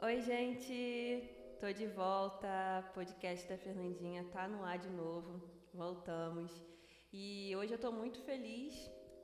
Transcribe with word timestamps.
Oi, 0.00 0.20
gente! 0.20 1.28
Tô 1.58 1.72
de 1.72 1.88
volta. 1.88 2.88
Podcast 2.94 3.48
da 3.48 3.58
Fernandinha 3.58 4.24
tá 4.32 4.46
no 4.46 4.62
ar 4.62 4.78
de 4.78 4.88
novo. 4.88 5.42
Voltamos. 5.74 6.52
E 7.12 7.52
hoje 7.56 7.72
eu 7.74 7.80
tô 7.80 7.90
muito 7.90 8.20
feliz. 8.20 8.72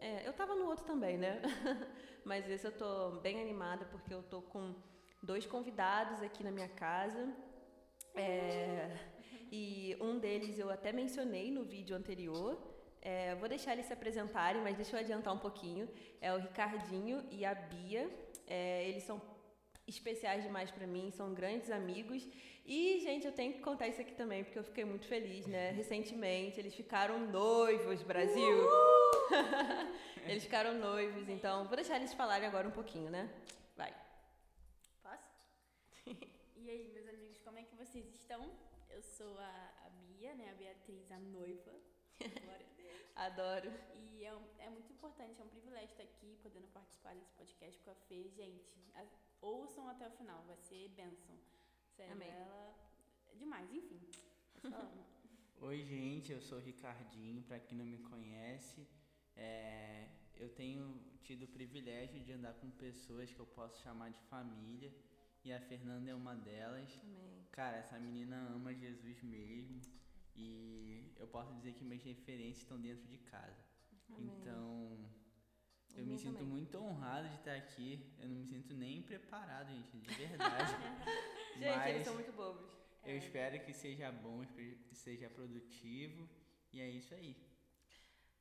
É, 0.00 0.26
eu 0.26 0.32
tava 0.32 0.56
no 0.56 0.66
outro 0.66 0.84
também, 0.84 1.16
né? 1.16 1.40
Mas 2.24 2.50
esse 2.50 2.66
eu 2.66 2.72
tô 2.72 3.21
bem 3.21 3.41
animada 3.41 3.84
porque 3.84 4.12
eu 4.12 4.24
tô 4.24 4.42
com 4.42 4.74
dois 5.23 5.46
convidados 5.46 6.20
aqui 6.20 6.42
na 6.42 6.50
minha 6.50 6.68
casa. 6.68 7.32
É, 8.16 8.98
e 9.52 9.96
um 10.00 10.18
deles 10.18 10.59
eu 10.59 10.70
até 10.70 10.91
mencionei 10.93 11.52
no 11.52 11.62
vídeo 11.62 11.95
anterior. 11.95 12.59
É, 13.00 13.36
vou 13.36 13.48
deixar 13.48 13.75
eles 13.75 13.86
se 13.86 13.93
apresentarem, 13.93 14.61
mas 14.61 14.75
deixa 14.75 14.96
eu 14.96 15.00
adiantar 15.00 15.32
um 15.32 15.38
pouquinho. 15.38 15.88
É 16.20 16.34
o 16.34 16.38
Ricardinho 16.38 17.25
e 17.30 17.45
a 17.45 17.54
Bia. 17.54 18.11
É, 18.48 18.88
eles 18.88 19.04
são 19.04 19.20
especiais 19.87 20.43
demais 20.43 20.70
para 20.70 20.87
mim, 20.87 21.11
são 21.11 21.34
grandes 21.34 21.70
amigos. 21.70 22.27
E, 22.65 23.01
gente, 23.01 23.27
eu 23.27 23.33
tenho 23.33 23.52
que 23.52 23.61
contar 23.61 23.88
isso 23.88 24.01
aqui 24.01 24.15
também, 24.15 24.42
porque 24.42 24.59
eu 24.59 24.65
fiquei 24.65 24.84
muito 24.84 25.06
feliz, 25.06 25.47
né? 25.47 25.70
Recentemente, 25.77 26.59
eles 26.59 26.75
ficaram 26.75 27.19
noivos, 27.30 28.02
Brasil! 28.02 28.69
eles 30.27 30.45
ficaram 30.45 30.75
noivos, 30.75 31.28
então 31.28 31.66
vou 31.66 31.77
deixar 31.77 31.97
eles 31.97 32.15
falarem 32.15 32.48
agora 32.48 32.66
um 32.66 32.70
pouquinho, 32.70 33.11
né? 33.11 33.28
Vai. 33.77 33.95
Posso? 35.02 35.28
e 36.56 36.70
aí, 36.70 36.91
meus 36.95 37.09
amigos, 37.09 37.39
como 37.42 37.59
é 37.59 37.62
que 37.62 37.77
vocês 37.77 38.06
estão? 38.14 38.51
Eu 38.89 39.03
sou 39.03 39.39
a, 39.39 39.75
a 39.84 39.91
Bia, 39.91 40.34
né? 40.34 40.51
A 40.51 40.55
Beatriz, 40.55 41.11
a 41.12 41.19
noiva. 41.19 41.73
Glória 42.19 42.66
a 42.66 42.77
Deus. 42.77 43.12
Adoro. 43.16 43.73
E 43.95 44.25
é, 44.25 44.34
um, 44.34 44.42
é 44.59 44.70
muito 44.70 44.91
importante, 44.91 45.39
é 45.39 45.45
um 45.45 45.48
privilégio 45.48 45.91
estar 45.91 46.05
aqui, 46.05 46.39
podendo 46.42 46.66
participar 46.69 47.14
desse 47.14 47.33
podcast 47.33 47.78
com 47.83 47.91
a 47.91 47.95
Fê. 47.95 48.27
Gente, 48.30 48.64
a, 48.95 49.05
ouçam 49.45 49.89
até 49.89 50.09
o 50.09 50.11
final, 50.11 50.43
vai 50.45 50.57
ser 50.57 50.89
bênção. 50.91 51.37
Sério, 51.97 52.12
Amém. 52.12 52.28
ela 52.28 52.75
é 53.33 53.37
demais, 53.37 53.70
enfim. 53.73 54.01
Oi, 55.61 55.83
gente, 55.84 56.33
eu 56.33 56.41
sou 56.41 56.59
o 56.59 56.61
Ricardinho, 56.61 57.42
para 57.42 57.61
quem 57.61 57.77
não 57.77 57.84
me 57.84 57.98
conhece. 57.98 58.86
É, 59.36 60.09
eu 60.36 60.48
tenho 60.55 61.01
tido 61.23 61.45
o 61.45 61.48
privilégio 61.48 62.20
de 62.20 62.33
andar 62.33 62.55
com 62.55 62.70
pessoas 62.70 63.31
que 63.31 63.39
eu 63.39 63.47
posso 63.47 63.83
chamar 63.83 64.11
de 64.11 64.20
família 64.23 64.92
e 65.45 65.53
a 65.53 65.61
Fernanda 65.61 66.11
é 66.11 66.14
uma 66.14 66.34
delas. 66.34 66.98
Amém. 67.03 67.47
Cara, 67.53 67.77
essa 67.77 67.98
menina 67.98 68.36
ama 68.55 68.75
Jesus 68.75 69.23
mesmo 69.23 69.81
e 70.34 71.12
eu 71.17 71.29
posso 71.29 71.53
dizer 71.55 71.75
que 71.75 71.84
minhas 71.84 72.03
referências 72.03 72.58
estão 72.58 72.81
dentro 72.81 73.06
de 73.06 73.19
casa. 73.19 73.64
Amém. 74.11 74.27
Então, 74.27 74.98
eu 75.97 76.05
me 76.06 76.19
sinto 76.19 76.34
também. 76.39 76.48
muito 76.48 76.78
honrado 76.78 77.28
de 77.28 77.37
estar 77.37 77.55
aqui. 77.55 78.05
Eu 78.20 78.28
não 78.28 78.37
me 78.37 78.47
sinto 78.47 78.75
nem 78.75 79.03
preparado, 79.03 79.70
gente, 79.73 79.97
de 79.97 80.14
verdade. 80.14 80.73
Gente, 81.56 81.77
Mas 81.77 81.95
eles 81.95 82.05
são 82.05 82.14
muito 82.14 82.33
bobos. 82.33 82.69
eu 83.05 83.17
espero 83.17 83.61
que 83.64 83.73
seja 83.73 84.11
bom, 84.11 84.45
que 84.45 84.77
seja 84.92 85.31
produtivo. 85.31 86.28
E 86.73 86.81
é 86.81 86.89
isso 86.89 87.14
aí. 87.14 87.36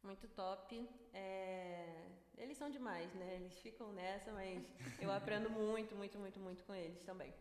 Muito 0.01 0.27
top. 0.29 0.89
É, 1.13 2.07
Eles 2.37 2.57
são 2.57 2.69
demais, 2.71 3.13
né? 3.13 3.35
Eles 3.35 3.55
ficam 3.59 3.93
nessa, 3.93 4.31
mas 4.33 4.65
eu 4.99 5.11
aprendo 5.11 5.47
muito, 5.49 5.95
muito, 5.95 6.17
muito, 6.17 6.39
muito 6.39 6.63
com 6.65 6.73
eles 6.73 7.03
também. 7.03 7.31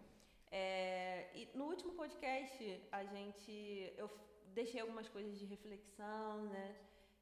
É, 0.50 1.30
E 1.34 1.48
no 1.56 1.64
último 1.64 1.94
podcast, 1.94 2.80
a 2.92 3.02
gente. 3.04 3.92
Eu 3.96 4.10
deixei 4.54 4.80
algumas 4.80 5.08
coisas 5.08 5.38
de 5.38 5.46
reflexão, 5.46 6.44
né? 6.50 6.76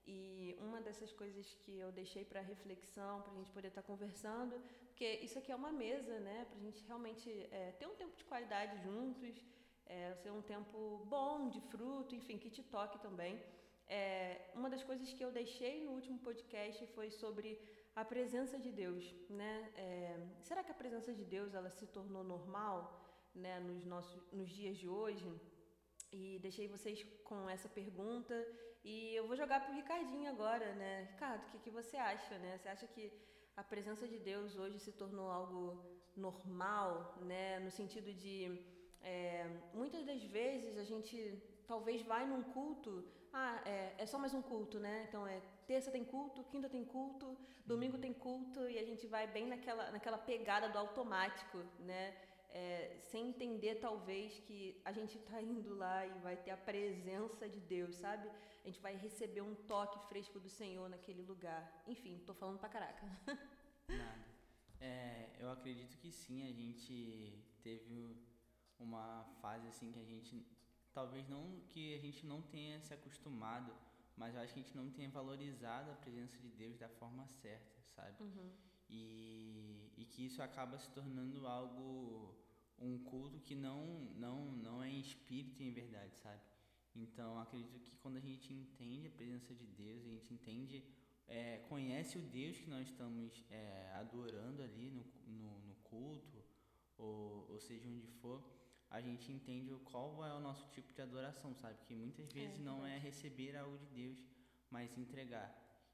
E 0.06 0.56
uma 0.58 0.80
dessas 0.80 1.12
coisas 1.12 1.54
que 1.60 1.78
eu 1.78 1.92
deixei 1.92 2.24
para 2.24 2.40
reflexão, 2.40 3.22
para 3.22 3.32
a 3.32 3.36
gente 3.36 3.52
poder 3.52 3.68
estar 3.68 3.82
conversando, 3.82 4.60
porque 4.88 5.08
isso 5.26 5.38
aqui 5.38 5.52
é 5.52 5.56
uma 5.56 5.72
mesa, 5.72 6.18
né? 6.20 6.46
Para 6.48 6.58
a 6.58 6.62
gente 6.62 6.84
realmente 6.84 7.30
é, 7.50 7.72
ter 7.78 7.86
um 7.86 7.94
tempo 7.94 8.16
de 8.16 8.24
qualidade 8.24 8.82
juntos, 8.82 9.42
é, 9.86 10.14
ser 10.14 10.30
um 10.30 10.42
tempo 10.42 11.04
bom, 11.06 11.48
de 11.48 11.60
fruto, 11.72 12.14
enfim, 12.14 12.38
que 12.38 12.50
te 12.50 12.62
toque 12.62 12.98
também. 12.98 13.40
É, 13.86 14.52
uma 14.54 14.70
das 14.70 14.82
coisas 14.84 15.12
que 15.12 15.24
eu 15.24 15.32
deixei 15.32 15.84
no 15.84 15.92
último 15.92 16.18
podcast 16.18 16.86
foi 16.88 17.10
sobre 17.10 17.58
a 17.94 18.04
presença 18.04 18.58
de 18.58 18.70
Deus, 18.70 19.04
né? 19.28 19.72
É, 19.76 20.16
será 20.42 20.62
que 20.62 20.70
a 20.70 20.74
presença 20.82 21.12
de 21.12 21.24
Deus 21.24 21.54
ela 21.54 21.70
se 21.70 21.86
tornou 21.86 22.22
normal, 22.22 22.78
né, 23.34 23.58
nos 23.60 23.84
nossos 23.84 24.32
nos 24.32 24.48
dias 24.48 24.76
de 24.76 24.88
hoje? 24.88 25.28
E 26.12 26.38
deixei 26.40 26.66
vocês 26.68 27.02
com 27.24 27.48
essa 27.48 27.68
pergunta 27.68 28.34
e 28.84 29.14
eu 29.14 29.26
vou 29.26 29.36
jogar 29.36 29.60
pro 29.60 29.74
Ricardinho 29.74 30.30
agora, 30.30 30.74
né? 30.74 31.08
Ricardo, 31.12 31.42
o 31.46 31.50
que, 31.50 31.58
que 31.58 31.70
você 31.70 31.96
acha, 31.96 32.38
né? 32.38 32.58
Você 32.58 32.68
acha 32.68 32.86
que 32.86 33.12
a 33.56 33.62
presença 33.62 34.08
de 34.08 34.18
Deus 34.18 34.56
hoje 34.56 34.78
se 34.78 34.92
tornou 34.92 35.30
algo 35.30 35.84
normal, 36.16 37.18
né? 37.20 37.58
No 37.58 37.70
sentido 37.70 38.12
de 38.12 38.58
é, 39.02 39.46
muitas 39.74 40.04
das 40.04 40.22
vezes 40.22 40.78
a 40.78 40.84
gente 40.84 41.16
talvez 41.66 42.02
vai 42.02 42.26
num 42.26 42.42
culto, 42.42 43.04
ah, 43.32 43.62
é, 43.64 43.94
é 43.98 44.06
só 44.06 44.18
mais 44.18 44.34
um 44.34 44.42
culto, 44.42 44.78
né? 44.78 45.06
Então 45.08 45.26
é 45.26 45.40
terça 45.66 45.90
tem 45.90 46.04
culto, 46.04 46.42
quinta 46.44 46.68
tem 46.68 46.84
culto, 46.84 47.36
domingo 47.64 47.98
tem 47.98 48.12
culto 48.12 48.68
e 48.68 48.78
a 48.78 48.84
gente 48.84 49.06
vai 49.06 49.26
bem 49.26 49.46
naquela, 49.46 49.90
naquela 49.90 50.18
pegada 50.18 50.68
do 50.68 50.78
automático, 50.78 51.58
né? 51.78 52.16
É, 52.52 52.98
sem 53.10 53.28
entender 53.28 53.76
talvez 53.76 54.40
que 54.40 54.80
a 54.84 54.92
gente 54.92 55.16
está 55.16 55.40
indo 55.40 55.74
lá 55.74 56.04
e 56.04 56.18
vai 56.18 56.36
ter 56.36 56.50
a 56.50 56.56
presença 56.56 57.48
de 57.48 57.60
Deus, 57.60 57.96
sabe? 57.96 58.28
A 58.64 58.66
gente 58.66 58.80
vai 58.80 58.96
receber 58.96 59.40
um 59.40 59.54
toque 59.54 59.98
fresco 60.08 60.40
do 60.40 60.48
Senhor 60.48 60.88
naquele 60.88 61.22
lugar. 61.22 61.82
Enfim, 61.86 62.18
tô 62.26 62.34
falando 62.34 62.58
pra 62.58 62.68
caraca. 62.68 63.06
Nada. 63.88 64.24
É, 64.80 65.30
eu 65.38 65.50
acredito 65.50 65.96
que 65.98 66.10
sim, 66.10 66.48
a 66.48 66.52
gente 66.52 67.38
teve 67.62 68.16
uma 68.78 69.24
fase 69.40 69.68
assim 69.68 69.92
que 69.92 70.00
a 70.00 70.04
gente 70.04 70.46
talvez 70.92 71.28
não 71.28 71.60
que 71.68 71.94
a 71.94 71.98
gente 71.98 72.26
não 72.26 72.40
tenha 72.42 72.80
se 72.80 72.92
acostumado, 72.94 73.72
mas 74.16 74.34
eu 74.34 74.40
acho 74.40 74.54
que 74.54 74.60
a 74.60 74.62
gente 74.62 74.76
não 74.76 74.90
tenha 74.90 75.08
valorizado 75.10 75.90
a 75.90 75.94
presença 75.94 76.36
de 76.38 76.48
Deus 76.48 76.78
da 76.78 76.88
forma 76.88 77.26
certa, 77.26 77.80
sabe? 77.94 78.16
E, 78.88 79.92
e 79.96 80.04
que 80.04 80.26
isso 80.26 80.42
acaba 80.42 80.78
se 80.78 80.90
tornando 80.90 81.46
algo 81.46 82.34
um 82.80 82.98
culto 82.98 83.38
que 83.40 83.54
não 83.54 83.84
não 84.16 84.52
não 84.52 84.82
é 84.82 84.88
em 84.88 85.00
espírito 85.00 85.62
e 85.62 85.68
em 85.68 85.72
verdade, 85.72 86.16
sabe? 86.16 86.40
Então 86.94 87.38
acredito 87.38 87.78
que 87.80 87.96
quando 87.96 88.16
a 88.16 88.20
gente 88.20 88.52
entende 88.52 89.06
a 89.06 89.10
presença 89.10 89.54
de 89.54 89.66
Deus, 89.66 90.04
a 90.04 90.08
gente 90.08 90.32
entende 90.32 90.84
é, 91.28 91.58
conhece 91.68 92.18
o 92.18 92.22
Deus 92.22 92.58
que 92.58 92.68
nós 92.68 92.88
estamos 92.88 93.44
é, 93.50 93.92
adorando 93.94 94.62
ali 94.62 94.90
no, 94.90 95.04
no, 95.28 95.58
no 95.60 95.74
culto, 95.84 96.44
ou, 96.98 97.46
ou 97.48 97.60
seja 97.60 97.88
onde 97.88 98.08
for, 98.20 98.42
a 98.90 99.00
gente 99.00 99.30
entende 99.30 99.72
qual 99.84 100.24
é 100.24 100.34
o 100.34 100.40
nosso 100.40 100.68
tipo 100.70 100.92
de 100.92 101.00
adoração, 101.00 101.54
sabe? 101.54 101.78
Que 101.86 101.94
muitas 101.94 102.32
vezes 102.32 102.58
não 102.58 102.84
é 102.84 102.98
receber 102.98 103.56
algo 103.56 103.78
de 103.78 103.86
Deus, 103.86 104.18
mas 104.68 104.98
entregar. 104.98 105.48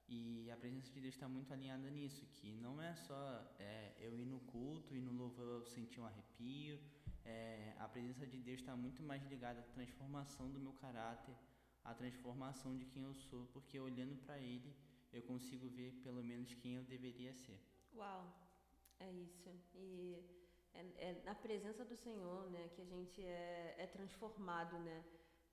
E 0.08 0.48
a 0.50 0.56
presença 0.56 0.92
de 0.92 1.00
Deus 1.00 1.14
está 1.14 1.28
muito 1.28 1.52
alinhada 1.52 1.90
nisso, 1.90 2.24
que 2.26 2.54
não 2.54 2.80
é 2.80 2.94
só 2.94 3.54
é, 3.58 3.92
eu 3.98 4.16
ir 4.16 4.24
no 4.24 4.38
culto 4.40 4.94
e 4.94 5.00
no 5.00 5.12
louvor 5.12 5.46
eu 5.46 5.66
sentir 5.66 6.00
um 6.00 6.06
arrepio, 6.06 6.78
é, 7.24 7.74
a 7.78 7.88
presença 7.88 8.24
de 8.24 8.38
Deus 8.38 8.60
está 8.60 8.76
muito 8.76 9.02
mais 9.02 9.24
ligada 9.24 9.60
à 9.60 9.64
transformação 9.64 10.48
do 10.50 10.60
meu 10.60 10.72
caráter, 10.74 11.34
à 11.82 11.92
transformação 11.92 12.76
de 12.76 12.86
quem 12.86 13.02
eu 13.02 13.14
sou, 13.14 13.46
porque 13.46 13.80
olhando 13.80 14.16
para 14.24 14.38
Ele 14.38 14.72
eu 15.12 15.22
consigo 15.22 15.68
ver 15.68 15.92
pelo 16.04 16.22
menos 16.22 16.54
quem 16.54 16.74
eu 16.74 16.84
deveria 16.84 17.32
ser. 17.34 17.58
Uau, 17.94 18.32
é 19.00 19.10
isso. 19.10 19.50
E 19.74 20.22
é, 20.72 20.80
é 21.08 21.22
na 21.24 21.34
presença 21.34 21.84
do 21.84 21.96
Senhor, 21.96 22.50
né, 22.50 22.68
que 22.74 22.82
a 22.82 22.84
gente 22.84 23.24
é, 23.24 23.74
é 23.78 23.86
transformado, 23.86 24.78
né? 24.78 25.04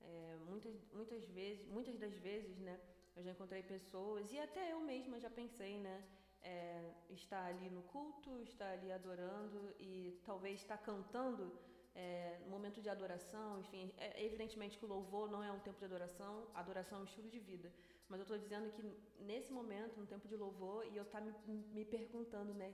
É, 0.01 0.37
muitas, 0.45 0.75
muitas 0.91 1.27
vezes, 1.29 1.65
muitas 1.67 1.97
das 1.97 2.13
vezes, 2.17 2.57
né, 2.59 2.79
eu 3.15 3.23
já 3.23 3.31
encontrei 3.31 3.63
pessoas 3.63 4.31
e 4.31 4.39
até 4.39 4.71
eu 4.73 4.79
mesma 4.79 5.19
já 5.19 5.29
pensei, 5.29 5.77
né, 5.79 6.03
é, 6.41 6.91
estar 7.09 7.45
ali 7.45 7.69
no 7.69 7.83
culto, 7.83 8.39
estar 8.41 8.69
ali 8.71 8.91
adorando 8.91 9.73
e 9.79 10.19
talvez 10.25 10.59
estar 10.59 10.77
cantando 10.77 11.51
é, 11.95 12.39
momento 12.49 12.81
de 12.81 12.89
adoração, 12.89 13.59
enfim, 13.59 13.91
é, 13.97 14.25
evidentemente 14.25 14.77
que 14.77 14.85
o 14.85 14.87
louvor 14.87 15.29
não 15.29 15.43
é 15.43 15.51
um 15.51 15.59
tempo 15.59 15.79
de 15.79 15.85
adoração, 15.85 16.47
adoração 16.53 16.99
é 16.99 17.01
um 17.01 17.05
estilo 17.05 17.29
de 17.29 17.39
vida. 17.39 17.71
Mas 18.09 18.19
eu 18.19 18.23
estou 18.23 18.37
dizendo 18.37 18.71
que 18.71 18.81
nesse 19.23 19.51
momento, 19.51 19.99
no 19.99 20.05
tempo 20.05 20.27
de 20.27 20.35
louvor, 20.35 20.85
e 20.91 20.97
eu 20.97 21.03
estar 21.03 21.21
me, 21.21 21.33
me 21.47 21.85
perguntando, 21.85 22.53
né, 22.53 22.73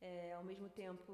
é, 0.00 0.32
ao 0.34 0.44
mesmo 0.44 0.68
tempo, 0.68 1.12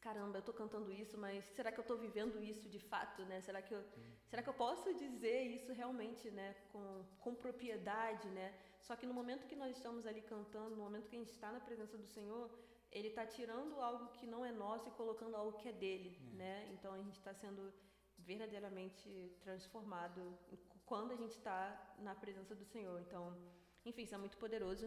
caramba, 0.00 0.38
eu 0.38 0.40
estou 0.40 0.54
cantando 0.54 0.90
isso, 0.92 1.16
mas 1.18 1.44
será 1.56 1.70
que 1.72 1.78
eu 1.78 1.86
estou 1.86 1.98
vivendo 1.98 2.42
isso 2.42 2.68
de 2.68 2.78
fato, 2.78 3.22
né? 3.30 3.40
Será 3.40 3.60
que 3.60 3.74
eu, 3.74 3.82
será 4.28 4.42
que 4.42 4.48
eu 4.48 4.54
posso 4.54 4.94
dizer 4.94 5.42
isso 5.56 5.72
realmente, 5.72 6.30
né, 6.30 6.54
com, 6.72 7.04
com 7.18 7.34
propriedade, 7.34 8.28
né? 8.30 8.48
Só 8.80 8.94
que 8.96 9.06
no 9.06 9.14
momento 9.14 9.46
que 9.46 9.56
nós 9.56 9.76
estamos 9.76 10.06
ali 10.06 10.22
cantando, 10.22 10.76
no 10.76 10.82
momento 10.82 11.08
que 11.08 11.16
a 11.16 11.18
gente 11.18 11.32
está 11.32 11.50
na 11.52 11.60
presença 11.60 11.96
do 11.98 12.06
Senhor, 12.06 12.50
Ele 12.90 13.08
está 13.08 13.26
tirando 13.26 13.80
algo 13.80 14.08
que 14.16 14.26
não 14.26 14.44
é 14.44 14.52
nosso 14.52 14.88
e 14.88 14.92
colocando 14.92 15.34
algo 15.36 15.58
que 15.58 15.68
é 15.68 15.72
dele, 15.72 16.18
né? 16.32 16.68
Então 16.72 16.92
a 16.94 16.98
gente 16.98 17.18
está 17.18 17.34
sendo 17.34 17.72
verdadeiramente 18.18 19.36
transformado 19.40 20.38
quando 20.84 21.12
a 21.12 21.16
gente 21.16 21.32
está 21.32 21.60
na 21.98 22.14
presença 22.14 22.54
do 22.54 22.64
Senhor. 22.64 23.00
Então, 23.00 23.36
enfim, 23.84 24.02
isso 24.02 24.14
é 24.14 24.18
muito 24.18 24.38
poderoso. 24.38 24.86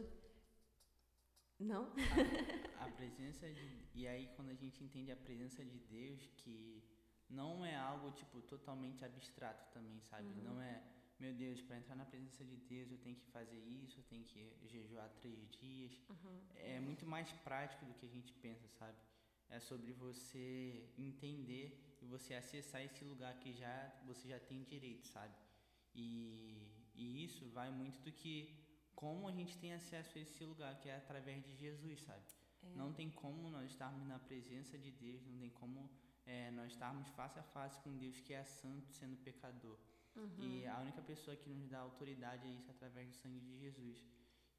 Não? 1.62 1.84
A, 2.80 2.86
a 2.86 2.92
presença 2.92 3.48
de. 3.48 3.86
E 3.94 4.08
aí, 4.08 4.30
quando 4.36 4.50
a 4.50 4.56
gente 4.56 4.84
entende 4.84 5.12
a 5.12 5.16
presença 5.16 5.64
de 5.64 5.80
Deus, 5.80 6.28
que 6.38 6.84
não 7.30 7.66
é 7.66 7.76
algo, 7.76 8.12
tipo, 8.12 8.42
totalmente 8.42 9.04
abstrato 9.06 9.72
também, 9.72 10.00
sabe? 10.02 10.28
Uhum. 10.28 10.44
Não 10.44 10.62
é, 10.62 10.82
meu 11.20 11.34
Deus, 11.34 11.62
para 11.62 11.78
entrar 11.78 11.96
na 11.96 12.06
presença 12.06 12.44
de 12.44 12.58
Deus 12.58 12.92
eu 12.92 12.98
tenho 12.98 13.16
que 13.16 13.26
fazer 13.28 13.60
isso, 13.60 14.00
eu 14.00 14.04
tenho 14.04 14.24
que 14.26 14.54
jejuar 14.66 15.10
três 15.22 15.50
dias. 15.52 15.94
Uhum. 16.10 16.40
É 16.56 16.80
muito 16.80 17.06
mais 17.06 17.32
prático 17.32 17.86
do 17.86 17.94
que 17.94 18.06
a 18.06 18.10
gente 18.10 18.34
pensa, 18.34 18.68
sabe? 18.68 18.98
É 19.50 19.60
sobre 19.60 19.92
você 19.94 20.90
entender 20.98 21.98
e 22.02 22.06
você 22.06 22.34
acessar 22.34 22.82
esse 22.82 23.04
lugar 23.04 23.38
que 23.40 23.54
já 23.54 23.94
você 24.06 24.28
já 24.28 24.40
tem 24.40 24.64
direito, 24.64 25.06
sabe? 25.08 25.36
E, 25.94 26.68
e 26.96 27.24
isso 27.26 27.50
vai 27.50 27.70
muito 27.70 28.00
do 28.02 28.12
que 28.12 28.61
como 28.96 29.28
a 29.28 29.32
gente 29.32 29.58
tem 29.58 29.74
acesso 29.74 30.18
a 30.18 30.22
esse 30.22 30.44
lugar, 30.44 30.80
que 30.80 30.90
é 30.90 30.96
através 30.96 31.44
de 31.44 31.56
Jesus, 31.56 32.02
sabe? 32.02 32.24
É. 32.64 32.76
Não 32.76 32.94
tem 32.94 33.10
como 33.10 33.50
nós 33.50 33.72
estarmos 33.72 34.08
na 34.08 34.20
presença 34.20 34.78
de 34.78 34.92
Deus, 34.92 35.26
não 35.26 35.40
tem 35.40 35.50
como 35.50 35.90
é, 36.26 36.52
nós 36.52 36.72
estarmos 36.72 37.08
face 37.10 37.40
a 37.40 37.44
face 37.44 37.80
com 37.80 37.98
Deus 37.98 38.20
que 38.20 38.34
é 38.34 38.44
santo 38.44 38.92
sendo 38.92 39.18
pecador. 39.18 39.78
Uhum. 40.16 40.30
E 40.40 40.68
a 40.68 40.80
única 40.80 41.02
pessoa 41.02 41.36
que 41.36 41.50
nos 41.50 41.70
dá 41.70 41.80
autoridade 41.80 42.48
é 42.48 42.52
isso 42.52 42.70
através 42.70 43.08
do 43.10 43.16
sangue 43.16 43.40
de 43.40 43.58
Jesus. 43.58 44.04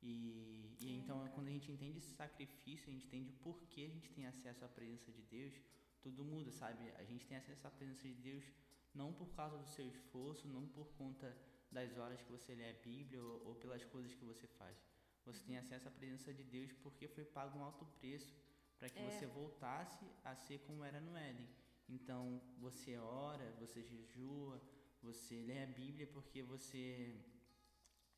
E, 0.03 0.75
e 0.81 0.89
É, 0.89 0.91
então, 0.97 1.29
quando 1.35 1.49
a 1.49 1.51
gente 1.51 1.71
entende 1.71 1.99
esse 1.99 2.15
sacrifício, 2.15 2.89
a 2.89 2.93
gente 2.93 3.07
entende 3.07 3.31
o 3.31 3.35
porquê 3.35 3.83
a 3.83 3.95
gente 3.95 4.11
tem 4.11 4.27
acesso 4.27 4.65
à 4.65 4.69
presença 4.69 5.13
de 5.13 5.23
Deus, 5.23 5.55
tudo 6.01 6.25
muda, 6.25 6.51
sabe? 6.51 6.91
A 6.99 7.05
gente 7.05 7.25
tem 7.27 7.37
acesso 7.37 7.67
à 7.67 7.71
presença 7.71 8.09
de 8.09 8.15
Deus 8.15 8.45
não 8.95 9.13
por 9.13 9.29
causa 9.35 9.57
do 9.57 9.69
seu 9.69 9.89
esforço, 9.89 10.49
não 10.49 10.67
por 10.67 10.87
conta 10.95 11.35
das 11.73 11.97
horas 11.97 12.21
que 12.23 12.31
você 12.31 12.55
lê 12.55 12.71
a 12.71 12.75
Bíblia 12.75 13.23
ou, 13.23 13.49
ou 13.49 13.55
pelas 13.57 13.85
coisas 13.85 14.15
que 14.15 14.25
você 14.25 14.47
faz. 14.47 14.77
Você 15.25 15.43
tem 15.45 15.57
acesso 15.59 15.89
à 15.89 15.91
presença 15.91 16.33
de 16.35 16.45
Deus 16.45 16.73
porque 16.83 17.07
foi 17.09 17.25
pago 17.25 17.59
um 17.59 17.65
alto 17.65 17.85
preço 18.01 18.35
para 18.79 18.89
que 18.91 18.99
É. 18.99 19.11
você 19.11 19.27
voltasse 19.27 20.05
a 20.25 20.35
ser 20.35 20.59
como 20.67 20.85
era 20.85 21.01
no 21.01 21.17
Éden. 21.17 21.49
Então, 21.89 22.41
você 22.59 22.97
ora, 22.99 23.53
você 23.61 23.83
jejua, 23.83 24.61
você 25.03 25.41
lê 25.43 25.63
a 25.63 25.67
Bíblia 25.67 26.07
porque 26.07 26.43
você 26.43 27.15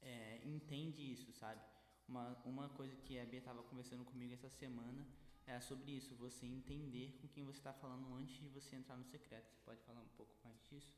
é, 0.01 0.41
entende 0.45 1.03
isso, 1.13 1.33
sabe? 1.33 1.61
Uma, 2.09 2.27
uma 2.45 2.69
coisa 2.71 2.95
que 2.97 3.19
a 3.19 3.25
Bia 3.25 3.39
estava 3.41 3.63
conversando 3.63 4.05
comigo 4.05 4.33
essa 4.35 4.49
semana 4.49 5.07
é 5.47 5.61
sobre 5.61 5.93
isso, 5.93 6.15
você 6.17 6.47
entender 6.47 7.19
com 7.21 7.29
quem 7.29 7.45
você 7.45 7.59
está 7.59 7.73
falando 7.73 8.15
antes 8.15 8.37
de 8.41 8.49
você 8.49 8.77
entrar 8.77 8.97
no 8.97 9.05
secreto. 9.05 9.51
Você 9.51 9.61
pode 9.65 9.83
falar 9.83 10.01
um 10.01 10.09
pouco 10.17 10.35
mais 10.43 10.59
disso? 10.69 10.95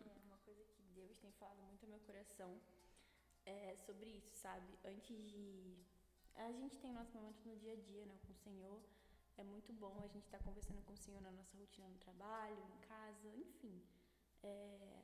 É 0.00 0.18
uma 0.24 0.38
coisa 0.38 0.62
que 0.64 0.82
Deus 0.94 1.14
tem 1.18 1.28
falado 1.40 1.62
muito 1.68 1.82
ao 1.84 1.90
meu 1.94 2.00
coração 2.00 2.50
é 3.46 3.74
sobre 3.86 4.08
isso, 4.18 4.32
sabe? 4.36 4.70
Antes 4.84 5.16
de. 5.30 5.44
A 6.36 6.52
gente 6.52 6.78
tem 6.78 6.92
nosso 6.92 7.12
momento 7.18 7.40
no 7.48 7.56
dia 7.56 7.72
a 7.72 7.80
dia, 7.90 8.04
né, 8.06 8.16
com 8.24 8.32
o 8.32 8.36
Senhor. 8.36 8.80
É 9.36 9.42
muito 9.42 9.72
bom 9.72 9.94
a 10.04 10.06
gente 10.06 10.26
estar 10.26 10.38
conversando 10.46 10.82
com 10.82 10.92
o 10.92 10.96
Senhor 11.04 11.20
na 11.22 11.32
nossa 11.38 11.56
rotina 11.56 11.88
no 11.88 11.98
trabalho, 11.98 12.62
em 12.72 12.78
casa, 12.86 13.28
enfim. 13.44 13.82
É, 14.42 15.02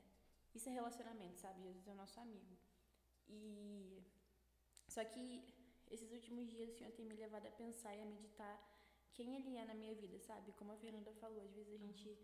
Isso 0.55 0.69
é 0.69 0.71
relacionamento, 0.71 1.37
sabe? 1.39 1.63
Jesus 1.63 1.87
é 1.87 1.91
o 1.91 1.95
nosso 2.03 2.19
amigo. 2.19 2.55
E. 3.27 4.03
Só 4.87 5.03
que 5.03 5.23
esses 5.91 6.11
últimos 6.11 6.47
dias 6.53 6.69
o 6.69 6.73
Senhor 6.77 6.91
tem 6.91 7.05
me 7.05 7.15
levado 7.15 7.47
a 7.47 7.51
pensar 7.51 7.95
e 7.95 8.01
a 8.01 8.05
meditar 8.05 8.55
quem 9.13 9.35
Ele 9.35 9.57
é 9.57 9.65
na 9.65 9.73
minha 9.73 9.93
vida, 9.95 10.17
sabe? 10.19 10.51
Como 10.53 10.71
a 10.71 10.77
Fernanda 10.77 11.11
falou, 11.13 11.41
às 11.41 11.53
vezes 11.53 11.73
a 11.73 11.77
gente 11.77 12.17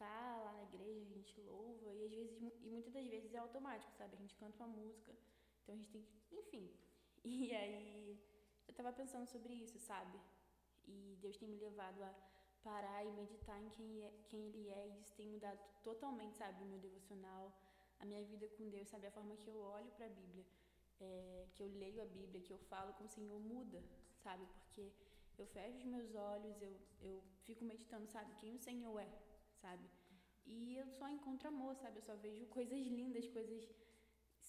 tá 0.00 0.40
lá 0.44 0.52
na 0.54 0.62
igreja, 0.62 1.10
a 1.10 1.14
gente 1.18 1.38
louva, 1.42 1.92
e 1.92 2.04
às 2.06 2.10
vezes, 2.10 2.36
e 2.64 2.68
muitas 2.74 2.92
das 2.92 3.06
vezes 3.06 3.34
é 3.34 3.38
automático, 3.38 3.92
sabe? 3.92 4.14
A 4.16 4.18
gente 4.22 4.34
canta 4.34 4.64
uma 4.64 4.74
música, 4.80 5.12
então 5.62 5.74
a 5.74 5.78
gente 5.78 5.90
tem 5.90 6.02
que, 6.02 6.36
enfim. 6.42 6.66
E 7.22 7.54
aí 7.54 8.18
eu 8.66 8.72
tava 8.72 8.90
pensando 8.94 9.26
sobre 9.26 9.52
isso, 9.52 9.78
sabe? 9.78 10.18
E 10.86 11.18
Deus 11.20 11.36
tem 11.36 11.46
me 11.46 11.58
levado 11.58 12.02
a 12.02 12.12
parar 12.62 13.04
e 13.04 13.10
meditar 13.12 13.58
em 13.62 13.68
quem, 13.68 14.02
é, 14.06 14.10
quem 14.30 14.40
Ele 14.48 14.70
é, 14.70 14.88
e 14.88 15.00
isso 15.02 15.14
tem 15.14 15.28
mudado 15.28 15.60
totalmente, 15.82 16.38
sabe? 16.38 16.62
O 16.64 16.66
meu 16.66 16.78
devocional, 16.78 17.52
a 17.98 18.06
minha 18.06 18.24
vida 18.24 18.48
com 18.56 18.70
Deus, 18.70 18.88
sabe? 18.88 19.06
A 19.06 19.10
forma 19.10 19.36
que 19.36 19.50
eu 19.50 19.58
olho 19.60 19.90
para 19.92 20.06
a 20.06 20.08
Bíblia, 20.08 20.46
é, 20.98 21.46
que 21.54 21.62
eu 21.62 21.68
leio 21.82 22.00
a 22.02 22.06
Bíblia, 22.06 22.40
que 22.40 22.52
eu 22.52 22.58
falo 22.72 22.94
com 22.94 23.04
o 23.04 23.08
Senhor 23.08 23.38
muda, 23.38 23.82
sabe? 24.24 24.46
Porque 24.46 24.90
eu 25.38 25.46
fecho 25.46 25.78
os 25.78 25.84
meus 25.84 26.14
olhos, 26.14 26.60
eu, 26.62 26.74
eu 27.02 27.22
fico 27.44 27.64
meditando, 27.64 28.06
sabe? 28.08 28.34
Quem 28.40 28.54
o 28.54 28.58
Senhor 28.58 28.98
é, 28.98 29.08
sabe? 29.62 29.86
E 30.46 30.76
eu 30.76 30.86
só 30.98 31.08
encontro 31.08 31.48
amor, 31.48 31.74
sabe? 31.76 31.98
Eu 31.98 32.02
só 32.02 32.16
vejo 32.16 32.46
coisas 32.46 32.82
lindas, 32.98 33.26
coisas 33.28 33.62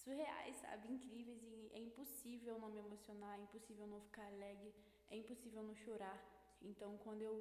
surreais, 0.02 0.56
sabe? 0.56 0.92
Incríveis. 0.96 1.42
E 1.42 1.70
é 1.72 1.80
impossível 1.80 2.58
não 2.58 2.70
me 2.70 2.78
emocionar, 2.86 3.38
é 3.38 3.42
impossível 3.42 3.86
não 3.86 4.00
ficar 4.00 4.26
alegre, 4.26 4.72
é 5.10 5.16
impossível 5.16 5.62
não 5.62 5.74
chorar. 5.74 6.18
Então, 6.60 6.96
quando 6.98 7.22
eu 7.22 7.34